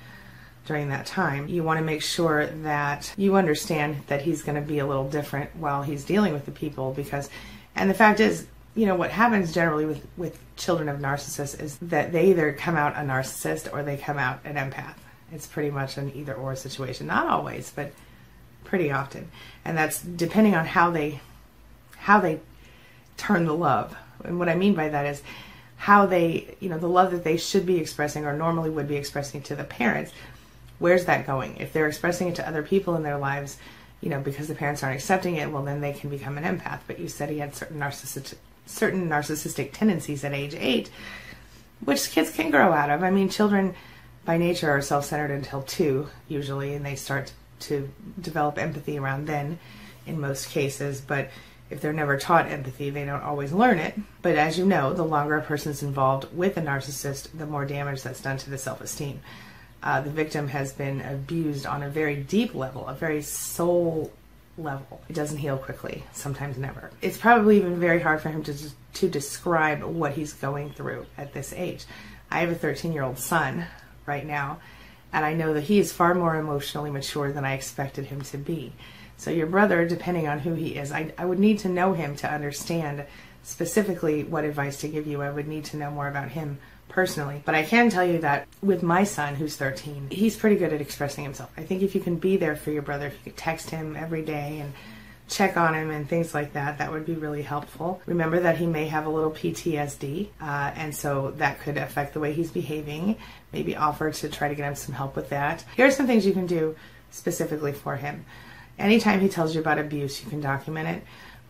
during 0.66 0.88
that 0.90 1.06
time. 1.06 1.48
You 1.48 1.62
want 1.62 1.78
to 1.78 1.84
make 1.84 2.02
sure 2.02 2.46
that 2.46 3.12
you 3.16 3.36
understand 3.36 4.02
that 4.08 4.22
he's 4.22 4.42
going 4.42 4.60
to 4.60 4.66
be 4.66 4.78
a 4.78 4.86
little 4.86 5.08
different 5.08 5.54
while 5.56 5.82
he's 5.82 6.04
dealing 6.04 6.32
with 6.32 6.44
the 6.44 6.52
people 6.52 6.92
because 6.92 7.30
and 7.74 7.90
the 7.90 7.94
fact 7.94 8.20
is, 8.20 8.46
you 8.74 8.86
know, 8.86 8.94
what 8.94 9.10
happens 9.10 9.52
generally 9.52 9.84
with 9.86 10.06
with 10.16 10.38
children 10.56 10.88
of 10.88 10.98
narcissists 10.98 11.60
is 11.60 11.76
that 11.78 12.12
they 12.12 12.30
either 12.30 12.52
come 12.52 12.76
out 12.76 12.94
a 12.94 13.00
narcissist 13.00 13.72
or 13.72 13.82
they 13.82 13.96
come 13.96 14.18
out 14.18 14.40
an 14.44 14.56
empath. 14.56 14.96
It's 15.32 15.46
pretty 15.46 15.70
much 15.70 15.96
an 15.96 16.12
either 16.14 16.34
or 16.34 16.56
situation. 16.56 17.06
Not 17.06 17.26
always, 17.26 17.72
but 17.74 17.92
pretty 18.64 18.90
often. 18.90 19.30
And 19.64 19.76
that's 19.76 20.02
depending 20.02 20.54
on 20.54 20.66
how 20.66 20.90
they 20.90 21.20
how 21.96 22.20
they 22.20 22.40
turn 23.16 23.46
the 23.46 23.54
love. 23.54 23.96
And 24.24 24.38
what 24.38 24.48
I 24.48 24.54
mean 24.54 24.74
by 24.74 24.88
that 24.88 25.06
is 25.06 25.22
how 25.76 26.06
they, 26.06 26.56
you 26.60 26.68
know, 26.68 26.78
the 26.78 26.88
love 26.88 27.10
that 27.10 27.24
they 27.24 27.36
should 27.36 27.66
be 27.66 27.78
expressing 27.78 28.24
or 28.24 28.32
normally 28.32 28.70
would 28.70 28.88
be 28.88 28.96
expressing 28.96 29.42
to 29.42 29.54
the 29.54 29.64
parents 29.64 30.12
where's 30.78 31.04
that 31.06 31.26
going? 31.26 31.56
If 31.56 31.72
they're 31.72 31.88
expressing 31.88 32.28
it 32.28 32.34
to 32.36 32.48
other 32.48 32.62
people 32.62 32.96
in 32.96 33.02
their 33.02 33.18
lives, 33.18 33.58
you 34.00 34.10
know, 34.10 34.20
because 34.20 34.48
the 34.48 34.54
parents 34.54 34.82
aren't 34.82 34.96
accepting 34.96 35.36
it, 35.36 35.50
well, 35.50 35.62
then 35.62 35.80
they 35.80 35.92
can 35.92 36.10
become 36.10 36.38
an 36.38 36.44
empath. 36.44 36.80
But 36.86 36.98
you 36.98 37.08
said 37.08 37.30
he 37.30 37.38
had 37.38 37.54
certain 37.54 37.78
narcissistic, 37.78 38.36
certain 38.66 39.08
narcissistic 39.08 39.72
tendencies 39.72 40.24
at 40.24 40.32
age 40.32 40.54
eight, 40.54 40.90
which 41.84 42.10
kids 42.10 42.30
can 42.30 42.50
grow 42.50 42.72
out 42.72 42.90
of. 42.90 43.02
I 43.02 43.10
mean, 43.10 43.28
children 43.28 43.74
by 44.24 44.36
nature 44.38 44.70
are 44.70 44.82
self-centered 44.82 45.30
until 45.30 45.62
two 45.62 46.08
usually, 46.28 46.74
and 46.74 46.84
they 46.84 46.96
start 46.96 47.32
to 47.60 47.88
develop 48.20 48.58
empathy 48.58 48.98
around 48.98 49.26
then, 49.26 49.58
in 50.06 50.20
most 50.20 50.50
cases. 50.50 51.00
But 51.00 51.30
if 51.70 51.80
they're 51.80 51.92
never 51.92 52.18
taught 52.18 52.48
empathy, 52.48 52.90
they 52.90 53.04
don't 53.04 53.22
always 53.22 53.52
learn 53.52 53.78
it. 53.78 53.94
But 54.22 54.36
as 54.36 54.58
you 54.58 54.66
know, 54.66 54.92
the 54.92 55.04
longer 55.04 55.36
a 55.36 55.42
person's 55.42 55.82
involved 55.82 56.32
with 56.32 56.56
a 56.56 56.60
narcissist, 56.60 57.28
the 57.36 57.46
more 57.46 57.64
damage 57.64 58.02
that's 58.02 58.22
done 58.22 58.36
to 58.38 58.50
the 58.50 58.58
self-esteem 58.58 59.20
uh, 59.82 60.00
the 60.00 60.10
victim 60.10 60.48
has 60.48 60.72
been 60.72 61.00
abused 61.02 61.66
on 61.66 61.82
a 61.82 61.88
very 61.88 62.16
deep 62.16 62.54
level, 62.54 62.86
a 62.86 62.94
very 62.94 63.22
soul 63.22 64.12
level. 64.58 65.00
It 65.08 65.12
doesn't 65.12 65.38
heal 65.38 65.58
quickly, 65.58 66.04
sometimes 66.12 66.56
never. 66.56 66.90
It's 67.02 67.18
probably 67.18 67.58
even 67.58 67.78
very 67.78 68.00
hard 68.00 68.20
for 68.20 68.30
him 68.30 68.42
to 68.44 68.54
to 68.94 69.08
describe 69.08 69.82
what 69.82 70.12
he's 70.12 70.32
going 70.32 70.70
through 70.70 71.04
at 71.18 71.34
this 71.34 71.52
age. 71.52 71.84
I 72.30 72.40
have 72.40 72.50
a 72.50 72.54
13-year-old 72.54 73.18
son 73.18 73.66
right 74.06 74.24
now, 74.24 74.58
and 75.12 75.24
I 75.24 75.34
know 75.34 75.52
that 75.52 75.64
he 75.64 75.78
is 75.78 75.92
far 75.92 76.14
more 76.14 76.36
emotionally 76.36 76.90
mature 76.90 77.30
than 77.30 77.44
I 77.44 77.52
expected 77.52 78.06
him 78.06 78.22
to 78.22 78.38
be. 78.38 78.72
So 79.18 79.30
your 79.30 79.46
brother, 79.46 79.86
depending 79.86 80.28
on 80.28 80.38
who 80.38 80.54
he 80.54 80.76
is, 80.76 80.92
I, 80.92 81.12
I 81.18 81.26
would 81.26 81.38
need 81.38 81.58
to 81.60 81.68
know 81.68 81.92
him 81.92 82.16
to 82.16 82.30
understand 82.30 83.04
specifically 83.42 84.24
what 84.24 84.44
advice 84.44 84.80
to 84.80 84.88
give 84.88 85.06
you. 85.06 85.22
I 85.22 85.30
would 85.30 85.46
need 85.46 85.66
to 85.66 85.76
know 85.76 85.90
more 85.90 86.08
about 86.08 86.30
him 86.30 86.58
personally. 86.88 87.42
But 87.44 87.54
I 87.54 87.62
can 87.62 87.90
tell 87.90 88.04
you 88.04 88.18
that 88.20 88.46
with 88.62 88.82
my 88.82 89.04
son, 89.04 89.34
who's 89.34 89.56
13, 89.56 90.08
he's 90.10 90.36
pretty 90.36 90.56
good 90.56 90.72
at 90.72 90.80
expressing 90.80 91.24
himself. 91.24 91.50
I 91.56 91.62
think 91.62 91.82
if 91.82 91.94
you 91.94 92.00
can 92.00 92.16
be 92.16 92.36
there 92.36 92.56
for 92.56 92.70
your 92.70 92.82
brother, 92.82 93.06
if 93.06 93.14
you 93.14 93.32
could 93.32 93.36
text 93.36 93.70
him 93.70 93.96
every 93.96 94.22
day 94.22 94.60
and 94.60 94.72
check 95.28 95.56
on 95.56 95.74
him 95.74 95.90
and 95.90 96.08
things 96.08 96.34
like 96.34 96.52
that, 96.52 96.78
that 96.78 96.92
would 96.92 97.04
be 97.04 97.14
really 97.14 97.42
helpful. 97.42 98.00
Remember 98.06 98.40
that 98.40 98.56
he 98.58 98.66
may 98.66 98.86
have 98.86 99.06
a 99.06 99.10
little 99.10 99.32
PTSD, 99.32 100.28
uh, 100.40 100.72
and 100.76 100.94
so 100.94 101.32
that 101.36 101.60
could 101.60 101.76
affect 101.76 102.14
the 102.14 102.20
way 102.20 102.32
he's 102.32 102.50
behaving. 102.50 103.16
Maybe 103.52 103.76
offer 103.76 104.10
to 104.10 104.28
try 104.28 104.48
to 104.48 104.54
get 104.54 104.68
him 104.68 104.76
some 104.76 104.94
help 104.94 105.16
with 105.16 105.30
that. 105.30 105.64
Here 105.76 105.86
are 105.86 105.90
some 105.90 106.06
things 106.06 106.24
you 106.24 106.32
can 106.32 106.46
do 106.46 106.76
specifically 107.10 107.72
for 107.72 107.96
him. 107.96 108.24
Anytime 108.78 109.20
he 109.20 109.28
tells 109.28 109.54
you 109.54 109.60
about 109.60 109.78
abuse, 109.78 110.22
you 110.22 110.30
can 110.30 110.40
document 110.40 110.88
it 110.88 111.02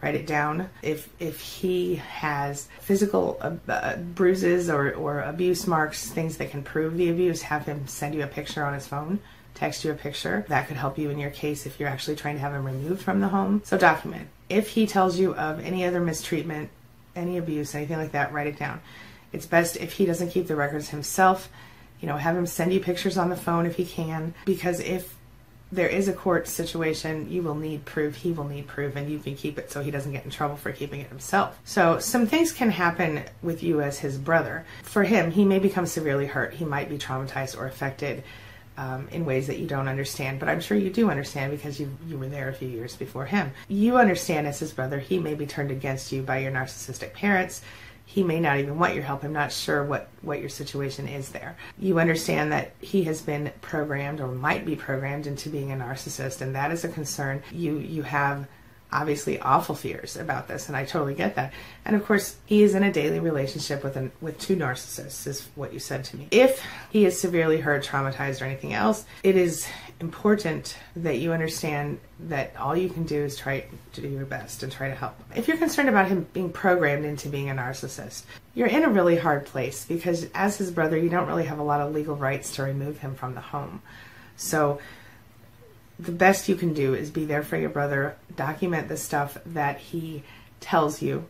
write 0.02 0.14
it 0.14 0.26
down. 0.26 0.68
If 0.82 1.08
if 1.18 1.40
he 1.40 1.96
has 1.96 2.68
physical 2.80 3.38
uh, 3.40 3.56
uh, 3.68 3.96
bruises 3.96 4.68
or, 4.68 4.92
or 4.92 5.20
abuse 5.20 5.66
marks, 5.66 6.10
things 6.10 6.36
that 6.36 6.50
can 6.50 6.62
prove 6.62 6.96
the 6.96 7.10
abuse, 7.10 7.42
have 7.42 7.66
him 7.66 7.86
send 7.86 8.14
you 8.14 8.22
a 8.22 8.26
picture 8.26 8.64
on 8.64 8.74
his 8.74 8.86
phone, 8.86 9.20
text 9.54 9.84
you 9.84 9.90
a 9.90 9.94
picture. 9.94 10.44
That 10.48 10.68
could 10.68 10.76
help 10.76 10.98
you 10.98 11.10
in 11.10 11.18
your 11.18 11.30
case 11.30 11.66
if 11.66 11.80
you're 11.80 11.88
actually 11.88 12.16
trying 12.16 12.34
to 12.34 12.40
have 12.40 12.52
him 12.52 12.64
removed 12.64 13.02
from 13.02 13.20
the 13.20 13.28
home. 13.28 13.62
So 13.64 13.78
document. 13.78 14.28
If 14.48 14.68
he 14.68 14.86
tells 14.86 15.18
you 15.18 15.34
of 15.34 15.64
any 15.64 15.84
other 15.84 16.00
mistreatment, 16.00 16.70
any 17.16 17.38
abuse, 17.38 17.74
anything 17.74 17.98
like 17.98 18.12
that, 18.12 18.32
write 18.32 18.46
it 18.46 18.58
down. 18.58 18.80
It's 19.32 19.46
best 19.46 19.76
if 19.76 19.94
he 19.94 20.06
doesn't 20.06 20.30
keep 20.30 20.46
the 20.46 20.56
records 20.56 20.90
himself. 20.90 21.48
You 22.00 22.06
know, 22.06 22.16
have 22.16 22.36
him 22.36 22.46
send 22.46 22.72
you 22.72 22.80
pictures 22.80 23.16
on 23.16 23.30
the 23.30 23.36
phone 23.36 23.64
if 23.66 23.76
he 23.76 23.86
can, 23.86 24.34
because 24.44 24.80
if 24.80 25.15
there 25.72 25.88
is 25.88 26.06
a 26.08 26.12
court 26.12 26.46
situation, 26.46 27.30
you 27.30 27.42
will 27.42 27.54
need 27.54 27.84
proof, 27.84 28.16
he 28.16 28.32
will 28.32 28.44
need 28.44 28.66
proof, 28.66 28.94
and 28.94 29.10
you 29.10 29.18
can 29.18 29.34
keep 29.34 29.58
it 29.58 29.70
so 29.70 29.82
he 29.82 29.90
doesn't 29.90 30.12
get 30.12 30.24
in 30.24 30.30
trouble 30.30 30.56
for 30.56 30.70
keeping 30.72 31.00
it 31.00 31.08
himself. 31.08 31.58
So, 31.64 31.98
some 31.98 32.26
things 32.26 32.52
can 32.52 32.70
happen 32.70 33.24
with 33.42 33.62
you 33.62 33.80
as 33.80 33.98
his 33.98 34.16
brother. 34.16 34.64
For 34.84 35.02
him, 35.02 35.30
he 35.30 35.44
may 35.44 35.58
become 35.58 35.86
severely 35.86 36.26
hurt, 36.26 36.54
he 36.54 36.64
might 36.64 36.88
be 36.88 36.98
traumatized 36.98 37.58
or 37.58 37.66
affected. 37.66 38.22
Um, 38.78 39.08
in 39.10 39.24
ways 39.24 39.46
that 39.46 39.58
you 39.58 39.66
don't 39.66 39.88
understand, 39.88 40.38
but 40.38 40.50
I'm 40.50 40.60
sure 40.60 40.76
you 40.76 40.90
do 40.90 41.08
understand 41.08 41.50
because 41.50 41.80
you 41.80 41.96
you 42.06 42.18
were 42.18 42.28
there 42.28 42.50
a 42.50 42.52
few 42.52 42.68
years 42.68 42.94
before 42.94 43.24
him. 43.24 43.50
You 43.68 43.96
understand 43.96 44.46
as 44.46 44.58
his 44.58 44.70
brother, 44.70 44.98
he 44.98 45.18
may 45.18 45.32
be 45.32 45.46
turned 45.46 45.70
against 45.70 46.12
you 46.12 46.20
by 46.20 46.40
your 46.40 46.52
narcissistic 46.52 47.14
parents 47.14 47.62
he 48.08 48.22
may 48.22 48.38
not 48.38 48.58
even 48.58 48.78
want 48.78 48.94
your 48.94 49.02
help. 49.02 49.24
I'm 49.24 49.32
not 49.32 49.50
sure 49.50 49.84
what, 49.84 50.08
what 50.22 50.40
your 50.40 50.48
situation 50.48 51.08
is 51.08 51.30
there. 51.30 51.56
You 51.76 51.98
understand 51.98 52.52
that 52.52 52.72
he 52.80 53.02
has 53.04 53.20
been 53.20 53.52
programmed 53.60 54.20
or 54.20 54.28
might 54.28 54.64
be 54.64 54.76
programmed 54.76 55.26
into 55.26 55.50
being 55.50 55.72
a 55.72 55.76
narcissist, 55.76 56.40
and 56.40 56.54
that 56.54 56.70
is 56.70 56.84
a 56.84 56.88
concern. 56.88 57.42
You 57.50 57.78
you 57.78 58.04
have 58.04 58.46
obviously 58.92 59.38
awful 59.40 59.74
fears 59.74 60.16
about 60.16 60.48
this, 60.48 60.68
and 60.68 60.76
I 60.76 60.84
totally 60.84 61.14
get 61.14 61.34
that. 61.34 61.52
And 61.84 61.96
of 61.96 62.04
course, 62.04 62.36
he 62.46 62.62
is 62.62 62.74
in 62.74 62.82
a 62.82 62.92
daily 62.92 63.20
relationship 63.20 63.82
with 63.82 63.96
an, 63.96 64.12
with 64.20 64.38
two 64.38 64.56
narcissists, 64.56 65.26
is 65.26 65.48
what 65.54 65.72
you 65.72 65.78
said 65.78 66.04
to 66.04 66.16
me. 66.16 66.28
If 66.30 66.62
he 66.90 67.04
is 67.04 67.20
severely 67.20 67.60
hurt, 67.60 67.84
traumatized, 67.84 68.40
or 68.40 68.44
anything 68.44 68.74
else, 68.74 69.04
it 69.22 69.36
is 69.36 69.66
important 70.00 70.76
that 70.94 71.18
you 71.18 71.32
understand 71.32 71.98
that 72.20 72.54
all 72.56 72.76
you 72.76 72.88
can 72.88 73.04
do 73.04 73.22
is 73.22 73.36
try 73.36 73.66
to 73.92 74.00
do 74.00 74.08
your 74.08 74.26
best 74.26 74.62
and 74.62 74.70
try 74.70 74.88
to 74.88 74.94
help. 74.94 75.14
If 75.34 75.48
you're 75.48 75.56
concerned 75.56 75.88
about 75.88 76.08
him 76.08 76.26
being 76.32 76.52
programmed 76.52 77.04
into 77.04 77.28
being 77.28 77.50
a 77.50 77.54
narcissist, 77.54 78.24
you're 78.54 78.68
in 78.68 78.84
a 78.84 78.90
really 78.90 79.16
hard 79.16 79.46
place 79.46 79.84
because 79.86 80.28
as 80.34 80.56
his 80.56 80.70
brother, 80.70 80.96
you 80.96 81.08
don't 81.08 81.26
really 81.26 81.44
have 81.44 81.58
a 81.58 81.62
lot 81.62 81.80
of 81.80 81.94
legal 81.94 82.16
rights 82.16 82.56
to 82.56 82.62
remove 82.62 82.98
him 82.98 83.14
from 83.14 83.34
the 83.34 83.40
home. 83.40 83.82
So 84.36 84.80
the 85.98 86.12
best 86.12 86.48
you 86.48 86.56
can 86.56 86.74
do 86.74 86.94
is 86.94 87.10
be 87.10 87.24
there 87.24 87.42
for 87.42 87.56
your 87.56 87.70
brother, 87.70 88.16
document 88.34 88.88
the 88.88 88.96
stuff 88.96 89.38
that 89.46 89.78
he 89.78 90.22
tells 90.60 91.00
you, 91.00 91.26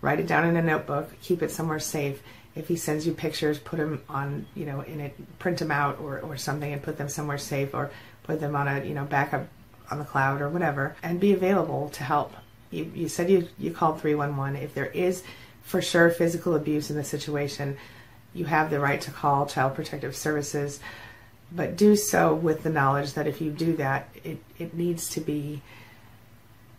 write 0.00 0.20
it 0.20 0.26
down 0.26 0.46
in 0.46 0.56
a 0.56 0.62
notebook, 0.62 1.10
keep 1.20 1.42
it 1.42 1.50
somewhere 1.50 1.78
safe. 1.78 2.22
If 2.54 2.68
he 2.68 2.76
sends 2.76 3.06
you 3.06 3.12
pictures, 3.12 3.58
put 3.58 3.78
them 3.78 4.02
on, 4.08 4.46
you 4.54 4.64
know, 4.64 4.80
in 4.80 5.00
it, 5.00 5.38
print 5.38 5.58
them 5.58 5.70
out 5.70 6.00
or, 6.00 6.20
or 6.20 6.36
something 6.36 6.72
and 6.72 6.82
put 6.82 6.96
them 6.96 7.08
somewhere 7.08 7.38
safe 7.38 7.74
or 7.74 7.90
put 8.24 8.40
them 8.40 8.56
on 8.56 8.66
a, 8.66 8.84
you 8.84 8.94
know, 8.94 9.04
backup 9.04 9.46
on 9.90 9.98
the 9.98 10.04
cloud 10.04 10.40
or 10.40 10.48
whatever 10.48 10.96
and 11.02 11.20
be 11.20 11.32
available 11.32 11.90
to 11.90 12.02
help. 12.02 12.32
You, 12.70 12.90
you 12.94 13.08
said 13.08 13.30
you, 13.30 13.48
you 13.58 13.70
called 13.70 14.00
311. 14.00 14.62
If 14.62 14.74
there 14.74 14.86
is 14.86 15.22
for 15.62 15.80
sure 15.82 16.10
physical 16.10 16.54
abuse 16.54 16.90
in 16.90 16.96
the 16.96 17.04
situation, 17.04 17.76
you 18.34 18.46
have 18.46 18.70
the 18.70 18.80
right 18.80 19.00
to 19.02 19.10
call 19.10 19.46
Child 19.46 19.74
Protective 19.74 20.16
Services 20.16 20.80
but 21.50 21.76
do 21.76 21.96
so 21.96 22.34
with 22.34 22.62
the 22.62 22.70
knowledge 22.70 23.14
that 23.14 23.26
if 23.26 23.40
you 23.40 23.50
do 23.50 23.76
that, 23.76 24.08
it, 24.24 24.38
it 24.58 24.74
needs 24.74 25.08
to 25.10 25.20
be 25.20 25.62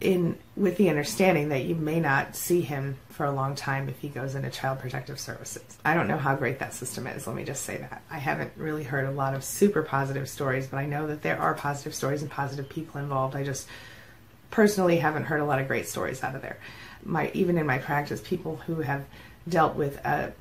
in 0.01 0.37
with 0.55 0.77
the 0.77 0.89
understanding 0.89 1.49
that 1.49 1.65
you 1.65 1.75
may 1.75 1.99
not 1.99 2.33
see 2.35 2.61
him 2.61 2.97
for 3.09 3.25
a 3.25 3.31
long 3.31 3.53
time 3.53 3.89
if 3.89 3.99
he 3.99 4.07
goes 4.07 4.33
into 4.33 4.49
child 4.49 4.79
protective 4.79 5.19
services. 5.19 5.77
I 5.83 5.93
don't 5.93 6.07
know 6.07 6.17
how 6.17 6.35
great 6.35 6.59
that 6.59 6.73
system 6.73 7.05
is, 7.07 7.27
let 7.27 7.35
me 7.35 7.43
just 7.43 7.63
say 7.63 7.77
that. 7.77 8.01
I 8.09 8.17
haven't 8.17 8.53
really 8.55 8.83
heard 8.83 9.05
a 9.05 9.11
lot 9.11 9.33
of 9.33 9.43
super 9.43 9.83
positive 9.83 10.29
stories, 10.29 10.67
but 10.67 10.77
I 10.77 10.85
know 10.85 11.07
that 11.07 11.21
there 11.21 11.39
are 11.39 11.53
positive 11.53 11.93
stories 11.93 12.21
and 12.21 12.31
positive 12.31 12.69
people 12.69 13.01
involved. 13.01 13.35
I 13.35 13.43
just 13.43 13.67
personally 14.51 14.97
haven't 14.97 15.25
heard 15.25 15.41
a 15.41 15.45
lot 15.45 15.59
of 15.59 15.67
great 15.67 15.87
stories 15.87 16.23
out 16.23 16.35
of 16.35 16.41
there. 16.41 16.59
My 17.03 17.29
even 17.33 17.57
in 17.57 17.65
my 17.65 17.77
practice, 17.77 18.21
people 18.21 18.57
who 18.67 18.81
have 18.81 19.05
dealt 19.47 19.75
with 19.75 19.97
a, 20.05 20.31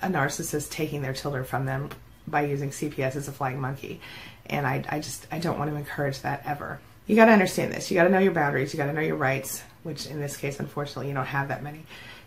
a 0.00 0.08
narcissist 0.08 0.70
taking 0.70 1.02
their 1.02 1.12
children 1.12 1.44
from 1.44 1.66
them 1.66 1.90
by 2.32 2.46
using 2.46 2.70
CPS 2.70 3.14
as 3.14 3.28
a 3.28 3.32
flying 3.32 3.60
monkey. 3.60 4.00
And 4.46 4.66
I, 4.66 4.84
I 4.88 4.98
just 4.98 5.28
I 5.30 5.38
don't 5.38 5.58
want 5.58 5.70
to 5.70 5.76
encourage 5.76 6.22
that 6.22 6.42
ever 6.44 6.80
you 7.06 7.16
got 7.16 7.26
to 7.26 7.32
understand 7.32 7.72
this. 7.72 7.90
You 7.90 7.96
got 7.96 8.04
to 8.04 8.10
know 8.10 8.18
your 8.18 8.32
boundaries. 8.32 8.72
You 8.72 8.78
got 8.78 8.86
to 8.86 8.92
know 8.92 9.00
your 9.00 9.16
rights, 9.16 9.62
which 9.82 10.06
in 10.06 10.20
this 10.20 10.36
case, 10.36 10.60
unfortunately, 10.60 11.08
you 11.08 11.14
don't 11.14 11.26
have 11.26 11.48
that 11.48 11.62
many. 11.62 11.84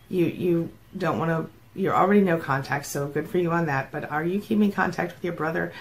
You 0.10 0.26
you 0.26 0.70
don't 0.98 1.18
want 1.18 1.32
to. 1.32 1.50
You're 1.80 1.96
already 1.96 2.22
no 2.22 2.38
contact, 2.38 2.86
so 2.86 3.08
good 3.08 3.30
for 3.30 3.38
you 3.38 3.52
on 3.52 3.66
that. 3.66 3.92
But 3.92 4.12
are 4.12 4.24
you 4.24 4.40
keeping 4.40 4.72
contact 4.72 5.14
with 5.14 5.24
your 5.24 5.34
brother? 5.34 5.74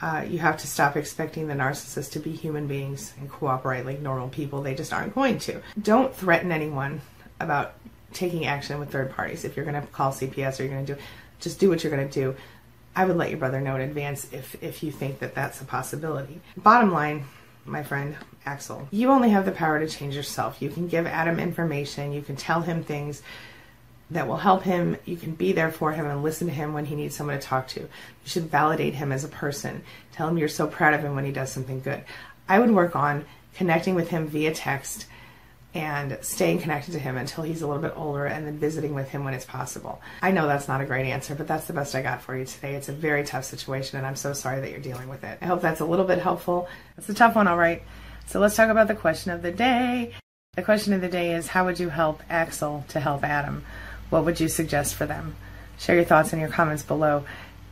Uh, 0.00 0.24
you 0.28 0.38
have 0.38 0.56
to 0.58 0.66
stop 0.66 0.96
expecting 0.96 1.48
the 1.48 1.54
narcissist 1.54 2.12
to 2.12 2.20
be 2.20 2.32
human 2.32 2.68
beings 2.68 3.12
and 3.18 3.28
cooperate 3.28 3.84
like 3.84 4.00
normal 4.00 4.28
people. 4.28 4.62
They 4.62 4.74
just 4.74 4.92
aren't 4.92 5.14
going 5.14 5.38
to. 5.40 5.60
Don't 5.80 6.14
threaten 6.14 6.52
anyone 6.52 7.00
about 7.40 7.74
taking 8.12 8.46
action 8.46 8.78
with 8.78 8.90
third 8.90 9.10
parties. 9.10 9.44
If 9.44 9.56
you're 9.56 9.64
going 9.64 9.80
to 9.80 9.86
call 9.88 10.12
CPS 10.12 10.60
or 10.60 10.64
you're 10.64 10.72
going 10.72 10.86
to 10.86 10.94
do, 10.94 11.00
just 11.40 11.58
do 11.58 11.68
what 11.68 11.82
you're 11.82 11.94
going 11.94 12.08
to 12.08 12.14
do. 12.14 12.36
I 12.98 13.04
would 13.04 13.16
let 13.16 13.30
your 13.30 13.38
brother 13.38 13.60
know 13.60 13.76
in 13.76 13.82
advance 13.82 14.26
if 14.32 14.60
if 14.60 14.82
you 14.82 14.90
think 14.90 15.20
that 15.20 15.32
that's 15.32 15.60
a 15.60 15.64
possibility. 15.64 16.40
Bottom 16.56 16.92
line, 16.92 17.26
my 17.64 17.84
friend 17.84 18.16
Axil. 18.44 18.88
You 18.90 19.10
only 19.10 19.30
have 19.30 19.44
the 19.44 19.52
power 19.52 19.78
to 19.78 19.86
change 19.86 20.16
yourself. 20.16 20.60
You 20.60 20.68
can 20.68 20.88
give 20.88 21.06
Adam 21.06 21.38
information, 21.38 22.12
you 22.12 22.22
can 22.22 22.34
tell 22.34 22.60
him 22.60 22.82
things 22.82 23.22
that 24.10 24.26
will 24.26 24.38
help 24.38 24.64
him. 24.64 24.96
You 25.04 25.16
can 25.16 25.36
be 25.36 25.52
there 25.52 25.70
for 25.70 25.92
him 25.92 26.06
and 26.06 26.24
listen 26.24 26.48
to 26.48 26.52
him 26.52 26.72
when 26.72 26.86
he 26.86 26.96
needs 26.96 27.14
someone 27.14 27.38
to 27.38 27.46
talk 27.46 27.68
to. 27.68 27.82
You 27.82 27.88
should 28.24 28.50
validate 28.50 28.94
him 28.94 29.12
as 29.12 29.22
a 29.22 29.28
person. 29.28 29.84
Tell 30.10 30.26
him 30.26 30.36
you're 30.36 30.48
so 30.48 30.66
proud 30.66 30.94
of 30.94 31.02
him 31.02 31.14
when 31.14 31.24
he 31.24 31.30
does 31.30 31.52
something 31.52 31.80
good. 31.80 32.02
I 32.48 32.58
would 32.58 32.72
work 32.72 32.96
on 32.96 33.26
connecting 33.54 33.94
with 33.94 34.08
him 34.08 34.26
via 34.26 34.52
text 34.52 35.06
and 35.78 36.18
staying 36.22 36.58
connected 36.58 36.90
to 36.90 36.98
him 36.98 37.16
until 37.16 37.44
he's 37.44 37.62
a 37.62 37.66
little 37.68 37.80
bit 37.80 37.92
older 37.94 38.26
and 38.26 38.44
then 38.44 38.58
visiting 38.58 38.94
with 38.94 39.08
him 39.08 39.24
when 39.24 39.32
it's 39.32 39.44
possible. 39.44 40.02
I 40.20 40.32
know 40.32 40.48
that's 40.48 40.66
not 40.66 40.80
a 40.80 40.84
great 40.84 41.06
answer, 41.06 41.36
but 41.36 41.46
that's 41.46 41.66
the 41.66 41.72
best 41.72 41.94
I 41.94 42.02
got 42.02 42.20
for 42.20 42.36
you 42.36 42.44
today. 42.44 42.74
It's 42.74 42.88
a 42.88 42.92
very 42.92 43.22
tough 43.24 43.44
situation 43.44 43.96
and 43.96 44.04
I'm 44.04 44.16
so 44.16 44.32
sorry 44.32 44.60
that 44.60 44.72
you're 44.72 44.80
dealing 44.80 45.08
with 45.08 45.22
it. 45.22 45.38
I 45.40 45.46
hope 45.46 45.62
that's 45.62 45.78
a 45.78 45.84
little 45.84 46.04
bit 46.04 46.18
helpful. 46.18 46.68
It's 46.96 47.08
a 47.08 47.14
tough 47.14 47.36
one, 47.36 47.46
all 47.46 47.56
right. 47.56 47.84
So 48.26 48.40
let's 48.40 48.56
talk 48.56 48.70
about 48.70 48.88
the 48.88 48.96
question 48.96 49.30
of 49.30 49.40
the 49.40 49.52
day. 49.52 50.14
The 50.56 50.62
question 50.62 50.92
of 50.94 51.00
the 51.00 51.08
day 51.08 51.32
is 51.32 51.46
how 51.46 51.64
would 51.66 51.78
you 51.78 51.90
help 51.90 52.24
Axil 52.28 52.84
to 52.88 52.98
help 52.98 53.22
Adam? 53.22 53.64
What 54.10 54.24
would 54.24 54.40
you 54.40 54.48
suggest 54.48 54.96
for 54.96 55.06
them? 55.06 55.36
Share 55.78 55.94
your 55.94 56.04
thoughts 56.04 56.32
in 56.32 56.40
your 56.40 56.48
comments 56.48 56.82
below. 56.82 57.24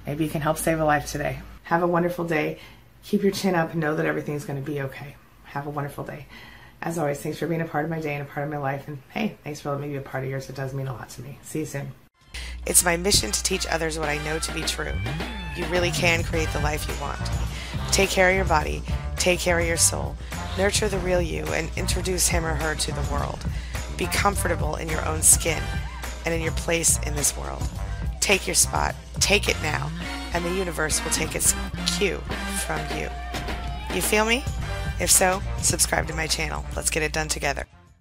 Maybe 0.07 0.23
you 0.23 0.31
can 0.31 0.43
help 0.43 0.59
save 0.59 0.79
a 0.79 0.85
life 0.85 1.11
today. 1.11 1.41
Have 1.65 1.83
a 1.83 1.89
wonderful 1.89 2.25
day. 2.25 2.61
Keep 3.03 3.25
your 3.25 3.33
chin 3.33 3.57
up 3.57 3.73
and 3.73 3.81
know 3.81 3.97
that 3.97 4.07
everything's 4.07 4.45
going 4.45 4.63
to 4.63 4.65
be 4.65 4.81
okay. 4.83 5.17
Have 5.47 5.67
a 5.67 5.71
wonderful 5.71 6.05
day. 6.05 6.27
As 6.83 6.99
always, 6.99 7.21
thanks 7.21 7.39
for 7.39 7.47
being 7.47 7.61
a 7.61 7.67
part 7.67 7.85
of 7.85 7.91
my 7.91 8.01
day 8.01 8.15
and 8.15 8.23
a 8.23 8.31
part 8.31 8.47
of 8.47 8.53
my 8.53 8.59
life. 8.59 8.87
And 8.89 8.99
hey, 9.11 9.37
thanks 9.43 9.61
for 9.61 9.71
letting 9.71 9.89
me 9.89 9.95
be 9.95 9.99
a 9.99 10.03
part 10.03 10.25
of 10.25 10.31
yours. 10.31 10.49
It 10.49 10.57
does 10.57 10.75
mean 10.75 10.89
a 10.89 10.93
lot 10.93 11.09
to 11.11 11.23
me. 11.23 11.39
See 11.43 11.61
you 11.61 11.67
soon. 11.67 11.93
It's 12.67 12.85
my 12.85 12.97
mission 12.97 13.31
to 13.31 13.43
teach 13.43 13.67
others 13.67 13.99
what 13.99 14.09
I 14.09 14.23
know 14.25 14.39
to 14.39 14.53
be 14.53 14.63
true. 14.63 14.93
You 15.57 15.65
really 15.67 15.91
can 15.91 16.23
create 16.23 16.49
the 16.51 16.61
life 16.61 16.87
you 16.89 16.95
want. 17.01 17.21
Take 17.93 18.11
care 18.11 18.31
of 18.31 18.37
your 18.37 18.45
body, 18.45 18.83
take 19.17 19.41
care 19.41 19.59
of 19.59 19.67
your 19.67 19.77
soul, 19.77 20.17
Nurture 20.59 20.89
the 20.89 20.99
real 20.99 21.21
you 21.21 21.45
and 21.49 21.71
introduce 21.77 22.29
him 22.29 22.45
or 22.45 22.55
her 22.55 22.75
to 22.75 22.93
the 22.93 23.13
world. 23.13 23.39
Be 23.99 24.07
comfortable 24.07 24.77
in 24.77 24.89
your 24.89 25.05
own 25.05 25.21
skin 25.21 25.63
and 26.25 26.33
in 26.33 26.41
your 26.41 26.53
place 26.53 26.99
in 27.01 27.15
this 27.15 27.37
world. 27.37 27.69
Take 28.21 28.47
your 28.47 28.55
spot, 28.55 28.95
take 29.21 29.49
it 29.51 29.57
now, 29.63 29.91
and 30.33 30.43
the 30.43 30.55
universe 30.55 31.05
will 31.05 31.11
take 31.11 31.35
its 31.35 31.55
cue 31.99 32.23
from 32.65 32.81
you. 32.97 33.09
You 33.95 34.01
feel 34.01 34.25
me? 34.25 34.45
If 34.99 35.11
so, 35.11 35.43
subscribe 35.61 36.07
to 36.09 36.15
my 36.15 36.27
channel. 36.27 36.65
Let's 36.75 36.91
get 36.91 37.03
it 37.03 37.13
done 37.13 37.29
together. 37.29 37.67